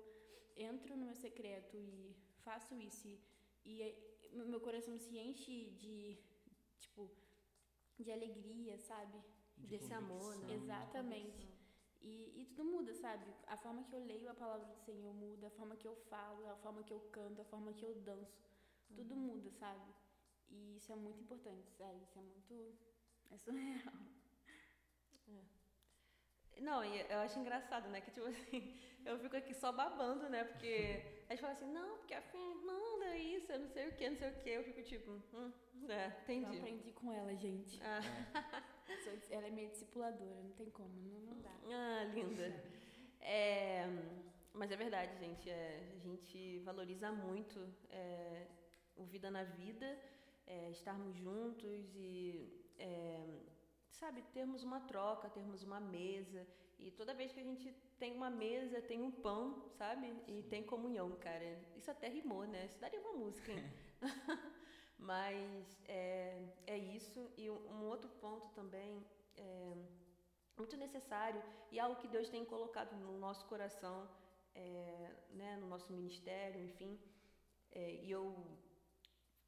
entro 0.56 0.96
no 0.96 1.06
meu 1.06 1.16
secreto 1.16 1.76
e 1.78 2.16
faço 2.44 2.80
isso, 2.80 3.08
e, 3.08 3.20
e 3.66 3.82
é- 3.82 4.12
meu 4.54 4.62
coração 4.62 4.98
se 4.98 5.18
enche 5.18 5.56
de, 5.82 6.18
tipo, 6.80 7.10
de 8.00 8.12
alegria, 8.12 8.78
sabe? 8.78 9.18
De 9.58 9.68
Desse 9.68 9.94
amor, 9.94 10.36
né? 10.38 10.54
Exatamente. 10.56 11.48
E, 12.02 12.42
e 12.42 12.46
tudo 12.46 12.64
muda, 12.66 12.94
sabe? 12.94 13.26
A 13.48 13.58
forma 13.58 13.84
que 13.84 13.94
eu 13.94 14.04
leio 14.04 14.30
a 14.30 14.34
palavra 14.34 14.66
do 14.66 14.76
Senhor 14.86 15.14
muda, 15.14 15.48
a 15.48 15.52
forma 15.52 15.76
que 15.76 15.88
eu 15.88 15.96
falo, 16.10 16.50
a 16.50 16.56
forma 16.58 16.84
que 16.84 16.94
eu 16.94 17.00
canto, 17.12 17.42
a 17.42 17.46
forma 17.46 17.74
que 17.74 17.86
eu 17.86 17.94
danço. 18.02 18.42
Tudo 18.96 19.16
muda, 19.16 19.50
sabe? 19.52 19.94
E 20.50 20.76
isso 20.78 20.92
é 20.92 20.96
muito 20.96 21.22
importante, 21.22 21.70
sabe? 21.78 22.02
Isso 22.04 22.18
é 22.20 22.22
muito. 22.22 22.76
É 23.32 23.38
surreal. 23.38 23.94
Não, 26.60 26.84
e 26.84 27.00
eu 27.10 27.20
acho 27.20 27.40
engraçado, 27.40 27.90
né? 27.90 28.02
Que 28.02 28.12
tipo 28.12 28.28
assim, 28.28 28.78
eu 29.06 29.18
fico 29.20 29.36
aqui 29.36 29.54
só 29.54 29.72
babando, 29.72 30.30
né? 30.30 30.44
Porque 30.44 31.02
a 31.28 31.34
gente 31.34 31.42
fala 31.42 31.54
assim, 31.54 31.72
não, 31.72 31.98
porque 31.98 32.14
a 32.14 32.22
Fernanda 32.22 33.06
é 33.06 33.18
isso, 33.18 33.52
eu 33.52 33.60
não 33.60 33.68
sei 33.70 33.88
o 33.90 33.96
que, 33.96 34.10
não 34.10 34.18
sei 34.18 34.30
o 34.30 34.40
que. 34.42 34.50
Eu 34.50 34.64
fico 34.64 34.84
tipo, 34.84 35.12
hum, 35.34 35.52
é, 35.90 36.08
Eu 36.08 36.12
entendi. 36.24 36.58
aprendi 36.58 36.92
com 36.92 37.12
ela, 37.12 37.34
gente. 37.36 37.80
Ah, 37.82 38.00
dis- 38.00 38.32
ela 39.30 39.48
é 39.48 39.52
minha 39.52 39.68
discipuladora, 39.68 40.42
não 40.42 40.52
tem 40.52 40.70
como, 40.70 40.90
não, 41.02 41.20
não 41.22 41.42
dá. 41.42 41.52
ah, 41.72 42.04
linda. 42.14 42.64
É, 43.20 43.86
mas 44.54 44.72
é 44.72 44.76
verdade, 44.76 45.18
gente. 45.18 45.50
é, 45.50 45.94
a 45.96 46.00
gente 46.00 46.60
valoriza 46.60 47.12
muito 47.12 47.60
é, 47.90 48.48
o 48.96 49.04
Vida 49.04 49.30
na 49.32 49.44
Vida, 49.44 49.98
é, 50.46 50.70
estarmos 50.72 51.16
juntos 51.16 51.96
e, 51.96 52.50
é, 52.78 53.24
sabe, 53.90 54.22
termos 54.34 54.64
uma 54.64 54.80
troca, 54.82 55.30
termos 55.30 55.64
uma 55.64 55.80
mesa. 55.80 56.48
E 56.80 56.90
toda 56.92 57.14
vez 57.14 57.32
que 57.32 57.40
a 57.40 57.44
gente 57.44 57.72
tem 58.00 58.14
uma 58.14 58.30
mesa, 58.30 58.82
tem 58.82 59.00
um 59.02 59.12
pão, 59.12 59.70
sabe? 59.78 60.16
E 60.28 60.42
tem 60.44 60.64
comunhão, 60.64 61.12
cara. 61.18 61.60
Isso 61.78 61.92
até 61.92 62.08
rimou, 62.08 62.46
né? 62.46 62.66
Isso 62.66 62.80
daria 62.80 63.00
uma 63.00 63.14
música, 63.14 63.52
hein? 63.52 63.64
Mas 65.02 65.82
é, 65.88 66.40
é 66.68 66.78
isso. 66.78 67.20
E 67.36 67.50
um, 67.50 67.86
outro 67.86 68.10
ponto 68.24 68.48
também 68.50 69.04
é 69.36 69.76
muito 70.56 70.78
necessário 70.78 71.42
e 71.72 71.80
algo 71.80 72.00
que 72.00 72.08
Deus 72.08 72.30
tem 72.30 72.46
colocado 72.46 72.96
no 72.96 73.18
nosso 73.18 73.44
coração, 73.48 74.08
é, 74.54 75.12
né, 75.32 75.58
no 75.58 75.68
nosso 75.68 75.92
ministério, 75.92 76.64
enfim. 76.64 77.00
É, 77.72 77.94
e 78.04 78.12
eu 78.12 78.24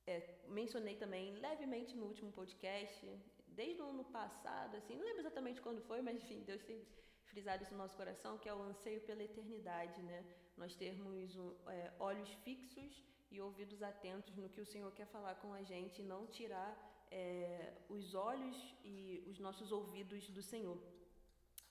é, 0.08 0.16
mencionei 0.48 0.96
também 0.96 1.36
levemente 1.36 1.96
no 1.96 2.06
último 2.08 2.32
podcast, 2.32 3.06
desde 3.48 3.80
o 3.80 3.86
ano 3.86 4.06
passado, 4.06 4.76
assim, 4.78 4.96
não 4.96 5.06
lembro 5.06 5.22
exatamente 5.22 5.62
quando 5.62 5.82
foi, 5.82 6.02
mas 6.02 6.18
enfim, 6.18 6.42
Deus 6.42 6.64
tem 6.64 6.84
frisado 7.26 7.62
isso 7.64 7.74
no 7.74 7.78
nosso 7.78 7.96
coração, 7.96 8.40
que 8.40 8.50
é 8.50 8.54
o 8.54 8.62
anseio 8.62 9.02
pela 9.02 9.24
eternidade, 9.24 10.02
né? 10.02 10.26
Nós 10.58 10.76
termos 10.76 11.36
é, 11.68 11.94
olhos 12.00 12.30
fixos 12.46 13.04
e 13.34 13.42
ouvidos 13.42 13.82
atentos 13.82 14.36
no 14.42 14.48
que 14.54 14.62
o 14.62 14.66
Senhor 14.74 14.92
quer 14.98 15.08
falar 15.08 15.36
com 15.36 15.52
a 15.60 15.64
gente, 15.64 16.02
e 16.02 16.10
não 16.14 16.22
tirar 16.28 16.72
é, 17.10 17.74
os 17.90 18.14
olhos 18.14 18.58
e 18.84 19.24
os 19.28 19.40
nossos 19.40 19.72
ouvidos 19.72 20.30
do 20.30 20.44
Senhor. 20.52 20.80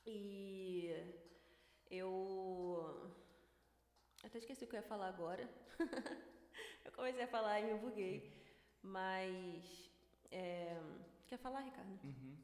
E 0.05 0.91
eu 1.89 3.13
até 4.25 4.39
esqueci 4.39 4.65
o 4.65 4.69
que 4.69 4.77
eu 4.77 4.81
ia 4.81 4.93
falar 4.95 5.09
agora. 5.09 5.49
eu 6.85 6.93
comecei 6.93 7.23
a 7.23 7.29
falar 7.37 7.61
e 7.61 7.65
me 7.73 7.79
buguei. 7.79 8.17
Mas. 8.83 9.91
é, 10.31 10.81
Quer 11.29 11.39
falar, 11.39 11.61
Ricardo? 11.61 11.99
Uhum. 12.05 12.37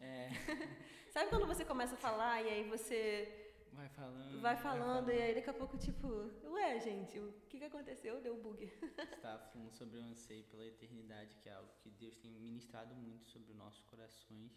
É, 0.00 0.28
Sabe 1.12 1.30
quando 1.30 1.46
você 1.46 1.64
começa 1.64 1.94
a 1.94 1.98
falar 1.98 2.42
e 2.42 2.48
aí 2.48 2.64
você 2.68 3.45
vai 3.72 3.88
falando. 3.88 4.40
vai 4.40 4.56
falando 4.56 5.10
e 5.10 5.20
aí 5.20 5.34
daqui 5.34 5.50
a 5.50 5.54
pouco, 5.54 5.76
tipo, 5.78 6.06
ué, 6.50 6.80
gente, 6.80 7.18
o 7.18 7.32
que, 7.48 7.58
que 7.58 7.64
aconteceu? 7.64 8.20
Deu 8.20 8.36
bug. 8.42 8.66
Você 8.66 9.02
estava 9.02 9.42
falando 9.50 9.72
sobre 9.72 9.98
o 9.98 10.02
anseio 10.02 10.44
pela 10.44 10.64
eternidade, 10.66 11.36
que 11.42 11.48
é 11.48 11.54
algo 11.54 11.70
que 11.82 11.90
Deus 11.90 12.16
tem 12.16 12.30
ministrado 12.30 12.94
muito 12.94 13.26
sobre 13.26 13.50
os 13.52 13.56
nossos 13.56 13.82
corações. 13.82 14.52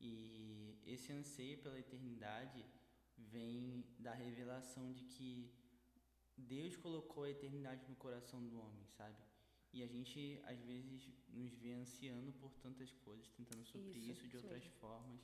E 0.00 0.78
esse 0.84 1.12
anseio 1.12 1.58
pela 1.58 1.78
eternidade 1.78 2.64
vem 3.16 3.84
da 3.98 4.12
revelação 4.12 4.92
de 4.92 5.04
que 5.04 5.52
Deus 6.36 6.76
colocou 6.76 7.24
a 7.24 7.30
eternidade 7.30 7.88
no 7.88 7.94
coração 7.96 8.44
do 8.44 8.58
homem, 8.58 8.84
sabe? 8.96 9.16
E 9.72 9.82
a 9.82 9.86
gente, 9.86 10.40
às 10.44 10.60
vezes, 10.60 11.08
nos 11.28 11.52
vê 11.54 11.72
ansiando 11.72 12.32
por 12.32 12.52
tantas 12.56 12.92
coisas, 12.92 13.30
tentando 13.30 13.64
suprir 13.64 13.96
Isso, 13.96 14.10
isso, 14.12 14.28
de 14.28 14.36
outras 14.36 14.62
mesmo. 14.64 14.78
formas. 14.80 15.20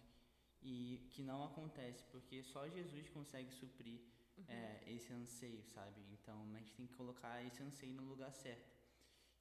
Que 1.08 1.22
não 1.22 1.44
acontece, 1.44 2.04
porque 2.10 2.42
só 2.42 2.68
Jesus 2.68 3.08
consegue 3.10 3.52
suprir 3.52 4.00
uhum. 4.36 4.44
é, 4.48 4.82
esse 4.86 5.12
anseio, 5.12 5.62
sabe? 5.64 6.00
Então 6.12 6.42
a 6.54 6.58
gente 6.58 6.74
tem 6.74 6.86
que 6.86 6.94
colocar 6.94 7.44
esse 7.44 7.62
anseio 7.62 7.94
no 7.94 8.04
lugar 8.04 8.32
certo. 8.32 8.76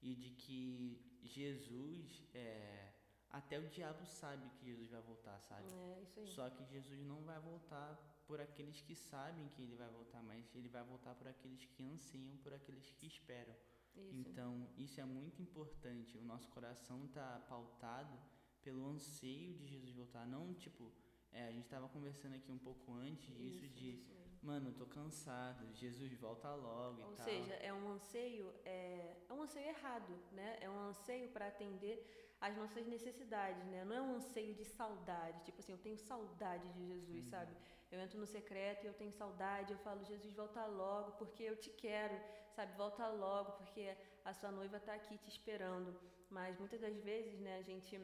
E 0.01 0.15
de 0.15 0.29
que 0.31 1.19
Jesus, 1.23 2.23
é, 2.33 2.93
até 3.29 3.59
o 3.59 3.67
diabo 3.67 4.05
sabe 4.05 4.49
que 4.51 4.65
Jesus 4.65 4.89
vai 4.89 5.01
voltar, 5.01 5.39
sabe? 5.41 5.67
É, 5.71 6.01
isso 6.03 6.19
aí. 6.19 6.27
Só 6.27 6.49
que 6.49 6.63
Jesus 6.65 7.01
não 7.03 7.23
vai 7.23 7.39
voltar 7.39 7.95
por 8.25 8.39
aqueles 8.41 8.81
que 8.81 8.95
sabem 8.95 9.47
que 9.49 9.61
ele 9.61 9.75
vai 9.75 9.89
voltar, 9.89 10.21
mas 10.21 10.53
ele 10.53 10.69
vai 10.69 10.83
voltar 10.83 11.15
por 11.15 11.27
aqueles 11.27 11.65
que 11.65 11.83
anseiam, 11.83 12.37
por 12.37 12.53
aqueles 12.53 12.89
que 12.91 13.07
esperam. 13.07 13.55
Isso. 13.95 14.29
Então, 14.29 14.69
isso 14.77 15.01
é 15.01 15.05
muito 15.05 15.41
importante. 15.41 16.17
O 16.17 16.21
nosso 16.21 16.47
coração 16.49 17.05
está 17.05 17.39
pautado 17.49 18.19
pelo 18.61 18.85
anseio 18.85 19.53
de 19.55 19.65
Jesus 19.65 19.91
voltar. 19.93 20.25
Não, 20.27 20.53
tipo, 20.53 20.91
é, 21.31 21.47
a 21.47 21.51
gente 21.51 21.65
estava 21.65 21.87
conversando 21.89 22.35
aqui 22.35 22.51
um 22.51 22.57
pouco 22.57 22.93
antes 22.93 23.35
disso, 23.35 23.65
isso, 23.65 23.73
de, 23.75 23.89
isso 23.91 24.27
mano, 24.41 24.71
tô 24.71 24.85
cansado, 24.85 25.73
Jesus 25.73 26.13
volta 26.13 26.53
logo 26.53 27.01
Ou 27.01 27.13
e 27.13 27.15
tal. 27.15 27.25
Ou 27.25 27.31
seja, 27.31 27.53
é 27.55 27.73
um 27.73 27.89
anseio, 27.89 28.53
é, 28.63 29.15
é 29.27 29.33
um 29.33 29.41
anseio 29.41 29.67
errado, 29.67 30.17
né? 30.31 30.57
É 30.61 30.69
um 30.69 30.79
anseio 30.79 31.29
para 31.29 31.47
atender 31.47 31.95
as 32.39 32.55
nossas 32.55 32.85
necessidades, 32.85 33.65
né? 33.65 33.83
Não 33.83 33.95
é 33.95 34.01
um 34.01 34.15
anseio 34.15 34.53
de 34.53 34.63
saudade, 34.63 35.43
tipo 35.43 35.59
assim, 35.59 35.71
eu 35.71 35.77
tenho 35.79 35.97
saudade 35.97 36.67
de 36.69 36.87
Jesus, 36.87 37.25
uhum. 37.25 37.29
sabe? 37.29 37.57
Eu 37.91 37.99
entro 37.99 38.19
no 38.19 38.27
secreto 38.27 38.83
e 38.83 38.87
eu 38.87 38.93
tenho 38.93 39.11
saudade, 39.11 39.73
eu 39.73 39.79
falo, 39.79 40.03
Jesus, 40.03 40.33
volta 40.33 40.65
logo, 40.65 41.13
porque 41.13 41.43
eu 41.43 41.55
te 41.57 41.69
quero, 41.69 42.17
sabe? 42.55 42.75
Volta 42.77 43.07
logo, 43.07 43.53
porque 43.53 43.95
a 44.23 44.33
sua 44.33 44.51
noiva 44.51 44.77
está 44.77 44.93
aqui 44.93 45.17
te 45.17 45.29
esperando. 45.29 45.99
Mas 46.29 46.57
muitas 46.59 46.79
das 46.79 46.97
vezes, 46.99 47.39
né, 47.39 47.57
a 47.57 47.61
gente 47.61 47.99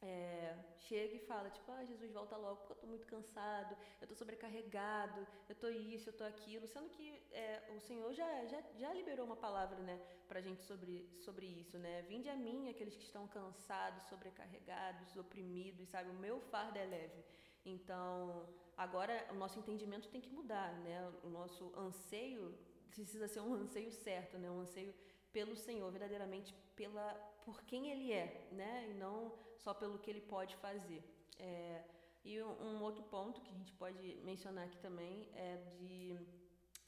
é, 0.00 0.56
chega 0.78 1.14
e 1.16 1.18
fala, 1.18 1.50
tipo, 1.50 1.70
ah, 1.72 1.84
Jesus, 1.84 2.12
volta 2.12 2.36
logo, 2.36 2.56
porque 2.56 2.72
eu 2.72 2.76
estou 2.76 2.88
muito 2.88 3.06
cansado, 3.06 3.76
eu 4.00 4.04
estou 4.04 4.16
sobrecarregado, 4.16 5.26
eu 5.48 5.52
estou 5.52 5.70
isso, 5.70 6.08
eu 6.08 6.12
estou 6.12 6.26
aquilo, 6.26 6.66
sendo 6.68 6.88
que 6.90 7.20
é, 7.32 7.72
o 7.76 7.80
Senhor 7.80 8.12
já, 8.12 8.46
já, 8.46 8.62
já 8.76 8.94
liberou 8.94 9.26
uma 9.26 9.36
palavra, 9.36 9.78
né, 9.80 10.00
pra 10.28 10.40
gente 10.40 10.62
sobre, 10.62 11.08
sobre 11.18 11.46
isso, 11.46 11.78
né, 11.78 12.02
vinde 12.02 12.28
a 12.28 12.36
mim 12.36 12.68
aqueles 12.68 12.96
que 12.96 13.02
estão 13.02 13.26
cansados, 13.26 14.04
sobrecarregados, 14.04 15.16
oprimidos, 15.16 15.88
sabe, 15.88 16.10
o 16.10 16.14
meu 16.14 16.40
fardo 16.40 16.78
é 16.78 16.84
leve. 16.84 17.24
Então, 17.64 18.48
agora 18.76 19.26
o 19.30 19.34
nosso 19.34 19.58
entendimento 19.58 20.08
tem 20.08 20.20
que 20.20 20.30
mudar, 20.30 20.72
né, 20.78 21.12
o 21.24 21.28
nosso 21.28 21.72
anseio 21.76 22.56
precisa 22.88 23.26
ser 23.26 23.40
um 23.40 23.52
anseio 23.54 23.92
certo, 23.92 24.38
né, 24.38 24.48
um 24.50 24.60
anseio 24.60 24.94
pelo 25.32 25.56
Senhor, 25.56 25.90
verdadeiramente 25.90 26.54
pela, 26.74 27.12
por 27.44 27.62
quem 27.64 27.90
Ele 27.90 28.12
é, 28.12 28.48
né, 28.52 28.88
e 28.90 28.94
não 28.94 29.32
só 29.64 29.72
pelo 29.74 29.98
que 29.98 30.10
Ele 30.10 30.20
pode 30.20 30.56
fazer. 30.56 31.02
É, 31.38 31.84
e 32.24 32.42
um, 32.42 32.82
outro 32.82 33.04
ponto 33.04 33.40
que 33.40 33.50
a 33.50 33.54
gente 33.54 33.72
pode 33.72 34.06
mencionar 34.24 34.64
aqui 34.64 34.78
também 34.78 35.28
é 35.34 35.56
de 35.78 36.18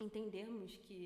entendermos 0.00 0.76
que 0.76 1.02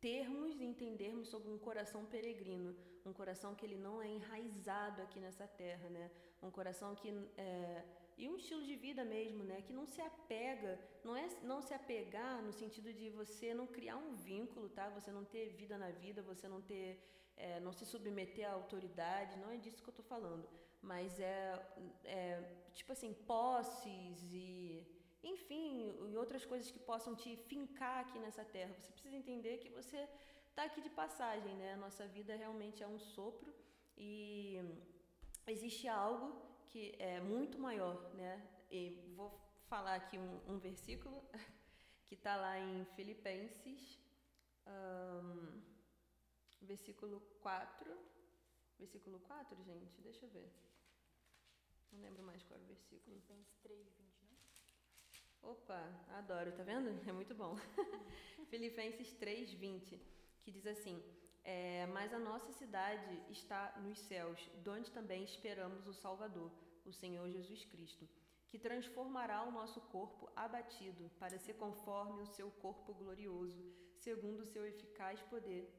termos 0.00 0.58
e 0.60 0.64
entendermos 0.64 1.28
sobre 1.28 1.50
um 1.50 1.58
coração 1.58 2.04
peregrino, 2.06 2.74
um 3.04 3.12
coração 3.12 3.54
que 3.54 3.64
ele 3.66 3.76
não 3.76 4.00
é 4.02 4.08
enraizado 4.08 5.02
aqui 5.02 5.20
nessa 5.20 5.46
terra, 5.46 5.88
né? 5.90 6.10
Um 6.42 6.50
coração 6.50 6.94
que 6.94 7.08
é, 7.36 7.84
e 8.16 8.28
um 8.28 8.36
estilo 8.36 8.62
de 8.62 8.76
vida 8.76 9.04
mesmo, 9.04 9.44
né? 9.44 9.62
Que 9.62 9.72
não 9.72 9.86
se 9.86 10.00
apega, 10.00 10.78
não 11.04 11.14
é 11.16 11.26
não 11.42 11.60
se 11.62 11.72
apegar 11.74 12.42
no 12.42 12.52
sentido 12.52 12.92
de 12.92 13.10
você 13.10 13.52
não 13.54 13.66
criar 13.66 13.96
um 13.96 14.14
vínculo, 14.14 14.68
tá? 14.68 14.88
Você 14.90 15.10
não 15.10 15.24
ter 15.24 15.50
vida 15.50 15.76
na 15.78 15.90
vida, 15.90 16.22
você 16.22 16.48
não 16.48 16.60
ter, 16.60 16.98
é, 17.36 17.60
não 17.60 17.72
se 17.72 17.84
submeter 17.86 18.48
à 18.48 18.52
autoridade, 18.52 19.38
não 19.38 19.50
é 19.50 19.56
disso 19.56 19.82
que 19.82 19.88
eu 19.88 19.96
estou 19.98 20.04
falando. 20.04 20.46
Mas 20.82 21.20
é, 21.20 21.62
é 22.04 22.42
tipo 22.72 22.92
assim 22.92 23.12
posses 23.12 24.32
e 24.32 24.86
enfim, 25.22 25.94
e 26.10 26.16
outras 26.16 26.44
coisas 26.46 26.70
que 26.70 26.78
possam 26.78 27.14
te 27.14 27.36
fincar 27.36 28.00
aqui 28.00 28.18
nessa 28.18 28.44
terra. 28.44 28.74
Você 28.78 28.90
precisa 28.90 29.16
entender 29.16 29.58
que 29.58 29.68
você 29.68 30.08
está 30.48 30.64
aqui 30.64 30.80
de 30.80 30.90
passagem, 30.90 31.54
né? 31.56 31.74
A 31.74 31.76
nossa 31.76 32.06
vida 32.06 32.34
realmente 32.34 32.82
é 32.82 32.88
um 32.88 32.98
sopro 32.98 33.52
e 33.96 34.58
existe 35.46 35.86
algo 35.88 36.40
que 36.68 36.94
é 36.98 37.20
muito 37.20 37.58
maior, 37.58 38.14
né? 38.14 38.32
E 38.70 39.12
vou 39.16 39.30
falar 39.68 39.96
aqui 39.96 40.18
um, 40.18 40.40
um 40.48 40.58
versículo 40.58 41.22
que 42.06 42.14
está 42.14 42.36
lá 42.36 42.58
em 42.58 42.84
Filipenses, 42.96 43.98
um, 44.66 45.60
versículo 46.62 47.20
4. 47.40 47.98
Versículo 48.78 49.20
4, 49.20 49.62
gente, 49.62 50.00
deixa 50.00 50.24
eu 50.24 50.30
ver. 50.30 50.50
Não 51.92 52.00
lembro 52.00 52.22
mais 52.22 52.42
qual 52.42 52.56
era 52.56 52.64
o 52.64 52.68
versículo. 52.68 53.00
Filipenses 53.02 53.56
3, 53.62 53.78
20, 53.78 54.24
né? 54.24 54.38
Opa, 55.42 55.80
adoro, 56.18 56.52
tá 56.52 56.62
vendo? 56.62 56.88
É 57.08 57.12
muito 57.12 57.34
bom. 57.34 57.56
Filipenses 58.50 59.12
3, 59.14 59.52
20, 59.52 60.00
que 60.42 60.50
diz 60.50 60.66
assim: 60.66 61.02
é, 61.44 61.86
Mas 61.86 62.12
a 62.12 62.18
nossa 62.18 62.52
cidade 62.52 63.22
está 63.30 63.78
nos 63.80 63.98
céus, 63.98 64.48
donde 64.62 64.90
também 64.90 65.24
esperamos 65.24 65.86
o 65.86 65.92
Salvador, 65.92 66.50
o 66.84 66.92
Senhor 66.92 67.28
Jesus 67.30 67.64
Cristo, 67.64 68.08
que 68.48 68.58
transformará 68.58 69.42
o 69.44 69.52
nosso 69.52 69.80
corpo 69.80 70.30
abatido 70.34 71.10
para 71.18 71.38
ser 71.38 71.54
conforme 71.54 72.22
o 72.22 72.26
seu 72.26 72.50
corpo 72.50 72.92
glorioso, 72.94 73.64
segundo 73.96 74.40
o 74.40 74.46
seu 74.46 74.66
eficaz 74.66 75.20
poder, 75.22 75.72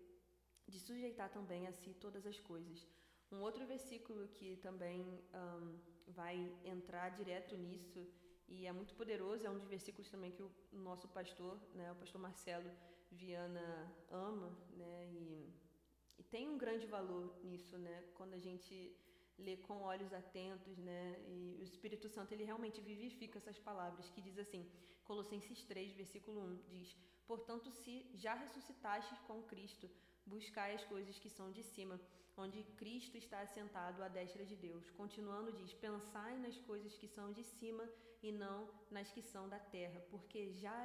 de 0.67 0.79
sujeitar 0.79 1.29
também 1.29 1.67
a 1.67 1.71
si 1.73 1.93
todas 1.93 2.25
as 2.25 2.39
coisas. 2.39 2.87
Um 3.31 3.41
outro 3.41 3.65
versículo 3.65 4.27
que 4.29 4.57
também 4.57 5.21
um, 5.33 5.79
vai 6.11 6.35
entrar 6.63 7.09
direto 7.09 7.55
nisso. 7.57 7.99
E 8.47 8.65
é 8.67 8.71
muito 8.71 8.93
poderoso, 8.95 9.45
é 9.45 9.49
um 9.49 9.57
dos 9.57 9.67
versículos 9.75 10.09
também 10.09 10.31
que 10.31 10.43
o 10.43 10.51
nosso 10.73 11.07
pastor, 11.07 11.57
né, 11.73 11.91
o 11.91 11.95
pastor 11.95 12.19
Marcelo 12.19 12.69
Viana 13.09 13.67
ama, 14.09 14.49
né, 14.81 15.07
e, 15.13 15.49
e 16.19 16.23
tem 16.23 16.49
um 16.49 16.57
grande 16.57 16.85
valor 16.85 17.33
nisso, 17.43 17.77
né, 17.77 18.03
quando 18.17 18.33
a 18.33 18.39
gente 18.39 18.75
lê 19.37 19.55
com 19.57 19.81
olhos 19.81 20.11
atentos, 20.13 20.77
né, 20.77 21.03
e 21.27 21.57
o 21.61 21.63
Espírito 21.63 22.09
Santo 22.09 22.33
ele 22.33 22.43
realmente 22.43 22.81
vivifica 22.81 23.37
essas 23.37 23.57
palavras 23.57 24.09
que 24.09 24.21
diz 24.21 24.37
assim, 24.37 24.69
Colossenses 25.05 25.63
3, 25.63 25.93
versículo 25.93 26.41
1, 26.41 26.61
diz: 26.69 26.97
"Portanto, 27.25 27.71
se 27.71 27.93
já 28.13 28.33
ressuscitastes 28.33 29.19
com 29.27 29.41
Cristo, 29.43 29.89
buscai 30.25 30.75
as 30.75 30.83
coisas 30.83 31.17
que 31.17 31.29
são 31.29 31.51
de 31.51 31.63
cima, 31.63 31.99
onde 32.41 32.63
Cristo 32.81 33.15
está 33.17 33.39
assentado 33.41 34.03
à 34.03 34.07
destra 34.07 34.43
de 34.45 34.55
Deus. 34.55 34.89
Continuando, 35.01 35.51
diz: 35.51 35.73
Pensai 35.73 36.37
nas 36.45 36.57
coisas 36.69 36.97
que 36.97 37.07
são 37.07 37.31
de 37.31 37.43
cima 37.43 37.85
e 38.21 38.31
não 38.31 38.57
nas 38.89 39.11
que 39.11 39.21
são 39.21 39.47
da 39.53 39.59
terra, 39.59 39.99
porque 40.09 40.51
já, 40.53 40.79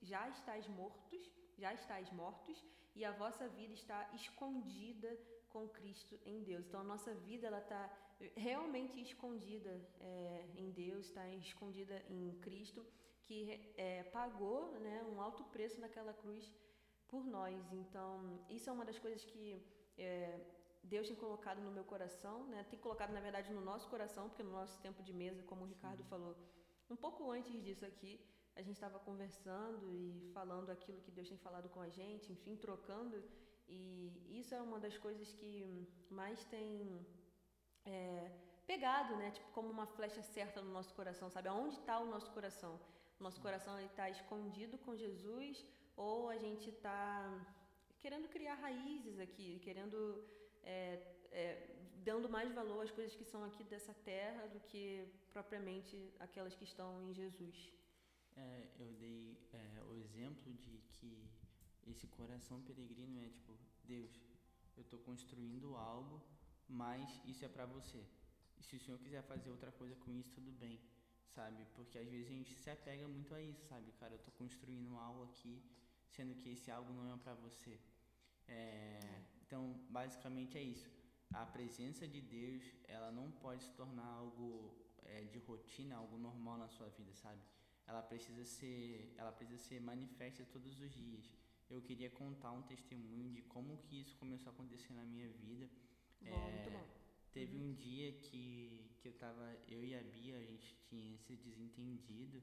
já 0.00 0.28
estáis 0.28 0.66
mortos, 0.68 1.30
já 1.58 1.72
estáis 1.74 2.10
mortos, 2.12 2.64
e 2.94 3.04
a 3.04 3.12
vossa 3.12 3.48
vida 3.48 3.74
está 3.74 4.10
escondida 4.14 5.10
com 5.50 5.68
Cristo 5.68 6.18
em 6.24 6.42
Deus. 6.42 6.66
Então 6.66 6.80
a 6.80 6.84
nossa 6.84 7.14
vida 7.14 7.46
ela 7.46 7.58
está 7.58 7.82
realmente 8.36 9.00
escondida 9.00 9.70
é, 10.00 10.46
em 10.56 10.70
Deus, 10.70 11.06
está 11.06 11.26
escondida 11.34 12.02
em 12.08 12.38
Cristo, 12.40 12.84
que 13.24 13.72
é, 13.76 14.02
pagou 14.04 14.72
né, 14.80 15.04
um 15.12 15.20
alto 15.20 15.44
preço 15.44 15.80
naquela 15.80 16.12
cruz 16.12 16.50
por 17.08 17.24
nós. 17.24 17.72
Então 17.72 18.44
isso 18.48 18.68
é 18.70 18.72
uma 18.72 18.84
das 18.84 18.98
coisas 18.98 19.24
que 19.24 19.62
é, 19.98 20.40
Deus 20.82 21.06
tem 21.08 21.16
colocado 21.16 21.60
no 21.60 21.70
meu 21.70 21.84
coração, 21.84 22.46
né? 22.48 22.64
tem 22.70 22.78
colocado 22.78 23.12
na 23.12 23.20
verdade 23.20 23.52
no 23.52 23.60
nosso 23.60 23.88
coração, 23.88 24.28
porque 24.28 24.42
no 24.42 24.52
nosso 24.52 24.78
tempo 24.80 25.02
de 25.02 25.12
mesa, 25.12 25.42
como 25.44 25.62
o 25.64 25.68
Ricardo 25.68 26.02
falou, 26.04 26.36
um 26.90 26.96
pouco 26.96 27.30
antes 27.30 27.62
disso 27.62 27.84
aqui, 27.86 28.20
a 28.54 28.60
gente 28.60 28.74
estava 28.74 28.98
conversando 28.98 29.90
e 29.90 30.30
falando 30.34 30.70
aquilo 30.70 31.00
que 31.00 31.10
Deus 31.10 31.28
tem 31.28 31.38
falado 31.38 31.68
com 31.70 31.80
a 31.80 31.88
gente, 31.88 32.32
enfim, 32.32 32.56
trocando. 32.56 33.22
E 33.66 34.38
isso 34.40 34.54
é 34.54 34.60
uma 34.60 34.78
das 34.78 34.98
coisas 34.98 35.32
que 35.32 35.88
mais 36.10 36.44
tem 36.46 37.06
é, 37.86 38.30
pegado, 38.66 39.16
né? 39.16 39.30
Tipo, 39.30 39.50
como 39.52 39.70
uma 39.70 39.86
flecha 39.86 40.22
certa 40.22 40.60
no 40.60 40.70
nosso 40.70 40.92
coração, 40.94 41.30
sabe? 41.30 41.48
Aonde 41.48 41.76
está 41.76 41.98
o 41.98 42.06
nosso 42.06 42.30
coração? 42.32 42.78
O 43.18 43.22
nosso 43.22 43.40
coração 43.40 43.80
está 43.80 44.10
escondido 44.10 44.76
com 44.78 44.96
Jesus 44.96 45.64
ou 45.96 46.28
a 46.28 46.36
gente 46.36 46.68
está 46.68 47.00
querendo 48.00 48.28
criar 48.28 48.54
raízes 48.54 49.18
aqui, 49.18 49.60
querendo 49.60 50.22
é, 50.62 51.02
é, 51.30 51.72
dando 52.04 52.28
mais 52.28 52.52
valor 52.52 52.82
às 52.82 52.90
coisas 52.90 53.14
que 53.14 53.24
são 53.24 53.44
aqui 53.44 53.64
dessa 53.64 53.94
terra 53.94 54.46
do 54.48 54.60
que 54.60 55.06
propriamente 55.32 56.12
aquelas 56.18 56.54
que 56.54 56.64
estão 56.64 57.02
em 57.02 57.12
Jesus. 57.14 57.72
É, 58.36 58.68
eu 58.78 58.92
dei 58.94 59.38
é, 59.52 59.82
o 59.84 59.94
exemplo 59.94 60.52
de 60.54 60.78
que 60.94 61.28
esse 61.86 62.06
coração 62.06 62.62
peregrino 62.62 63.20
é 63.20 63.28
tipo, 63.28 63.58
Deus, 63.84 64.20
eu 64.76 64.82
estou 64.82 64.98
construindo 65.00 65.76
algo, 65.76 66.22
mas 66.68 67.20
isso 67.26 67.44
é 67.44 67.48
para 67.48 67.66
você. 67.66 68.04
E 68.58 68.62
se 68.62 68.76
o 68.76 68.80
Senhor 68.80 68.98
quiser 68.98 69.22
fazer 69.22 69.50
outra 69.50 69.72
coisa 69.72 69.94
com 69.96 70.12
isso, 70.12 70.30
tudo 70.30 70.50
bem, 70.52 70.80
sabe? 71.34 71.66
Porque 71.74 71.98
às 71.98 72.08
vezes 72.08 72.28
a 72.28 72.30
gente 72.30 72.54
se 72.54 72.70
apega 72.70 73.06
muito 73.08 73.34
a 73.34 73.42
isso, 73.42 73.64
sabe? 73.66 73.92
Cara, 73.92 74.14
eu 74.14 74.18
estou 74.18 74.32
construindo 74.34 74.96
algo 74.96 75.24
aqui, 75.24 75.62
sendo 76.08 76.34
que 76.34 76.50
esse 76.50 76.70
algo 76.70 76.92
não 76.92 77.12
é 77.12 77.16
para 77.18 77.34
você. 77.34 77.78
É, 78.46 79.22
então, 79.52 79.78
basicamente 79.90 80.56
é 80.56 80.62
isso 80.62 80.88
a 81.34 81.46
presença 81.46 82.06
de 82.06 82.20
Deus 82.20 82.62
ela 82.84 83.10
não 83.10 83.30
pode 83.30 83.64
se 83.64 83.70
tornar 83.70 84.06
algo 84.06 84.74
é, 85.04 85.22
de 85.24 85.38
rotina, 85.38 85.96
algo 85.96 86.18
normal 86.18 86.58
na 86.58 86.68
sua 86.68 86.88
vida, 86.90 87.12
sabe? 87.14 87.40
Ela 87.86 88.02
precisa 88.02 88.44
ser, 88.44 89.14
ela 89.16 89.32
precisa 89.32 89.58
ser 89.58 89.80
manifesta 89.80 90.44
todos 90.52 90.80
os 90.80 90.92
dias. 90.92 91.32
Eu 91.70 91.80
queria 91.80 92.10
contar 92.10 92.52
um 92.52 92.62
testemunho 92.62 93.32
de 93.32 93.42
como 93.42 93.78
que 93.78 94.00
isso 94.00 94.16
começou 94.16 94.50
a 94.50 94.54
acontecer 94.54 94.92
na 94.92 95.04
minha 95.04 95.28
vida. 95.28 95.68
Bom, 96.20 96.48
é, 96.48 96.52
muito 96.52 96.70
bom. 96.70 96.86
Teve 97.32 97.56
uhum. 97.56 97.70
um 97.70 97.74
dia 97.74 98.12
que, 98.12 98.90
que 99.00 99.08
eu 99.08 99.12
tava, 99.14 99.56
eu 99.66 99.82
e 99.84 99.94
a 99.94 100.02
Bia, 100.02 100.36
a 100.36 100.44
gente 100.44 100.76
tinha 100.88 101.16
se 101.18 101.34
desentendido 101.34 102.42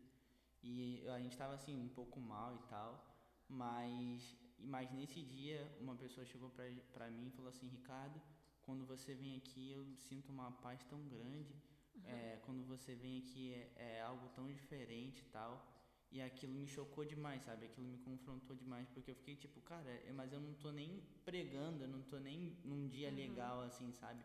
e 0.63 1.07
a 1.07 1.19
gente 1.19 1.37
tava 1.37 1.53
assim 1.53 1.77
um 1.77 1.87
pouco 1.87 2.19
mal 2.19 2.55
e 2.55 2.69
tal, 2.69 3.07
mas 3.47 4.35
mas 4.61 4.91
nesse 4.91 5.21
dia 5.21 5.59
uma 5.79 5.95
pessoa 5.95 6.25
chegou 6.25 6.49
pra, 6.49 6.65
pra 6.93 7.09
mim 7.09 7.27
e 7.27 7.31
falou 7.31 7.49
assim, 7.49 7.67
Ricardo, 7.67 8.21
quando 8.61 8.85
você 8.85 9.13
vem 9.13 9.37
aqui 9.37 9.71
eu 9.71 9.85
sinto 9.97 10.31
uma 10.31 10.51
paz 10.51 10.83
tão 10.85 11.01
grande, 11.07 11.53
uhum. 11.95 12.01
é, 12.05 12.39
quando 12.45 12.63
você 12.65 12.95
vem 12.95 13.19
aqui 13.19 13.53
é, 13.53 13.71
é 13.75 14.01
algo 14.01 14.29
tão 14.29 14.51
diferente 14.51 15.21
e 15.21 15.25
tal. 15.25 15.75
E 16.11 16.19
aquilo 16.21 16.53
me 16.53 16.67
chocou 16.67 17.05
demais, 17.05 17.43
sabe? 17.43 17.67
Aquilo 17.67 17.87
me 17.87 17.99
confrontou 17.99 18.55
demais, 18.55 18.89
porque 18.89 19.11
eu 19.11 19.15
fiquei 19.15 19.35
tipo, 19.35 19.61
cara, 19.61 20.01
mas 20.15 20.33
eu 20.33 20.39
não 20.39 20.55
tô 20.55 20.71
nem 20.71 21.03
pregando, 21.23 21.83
eu 21.83 21.87
não 21.87 22.01
tô 22.01 22.17
nem 22.17 22.57
num 22.63 22.87
dia 22.87 23.09
uhum. 23.09 23.15
legal 23.15 23.61
assim, 23.61 23.91
sabe? 23.93 24.23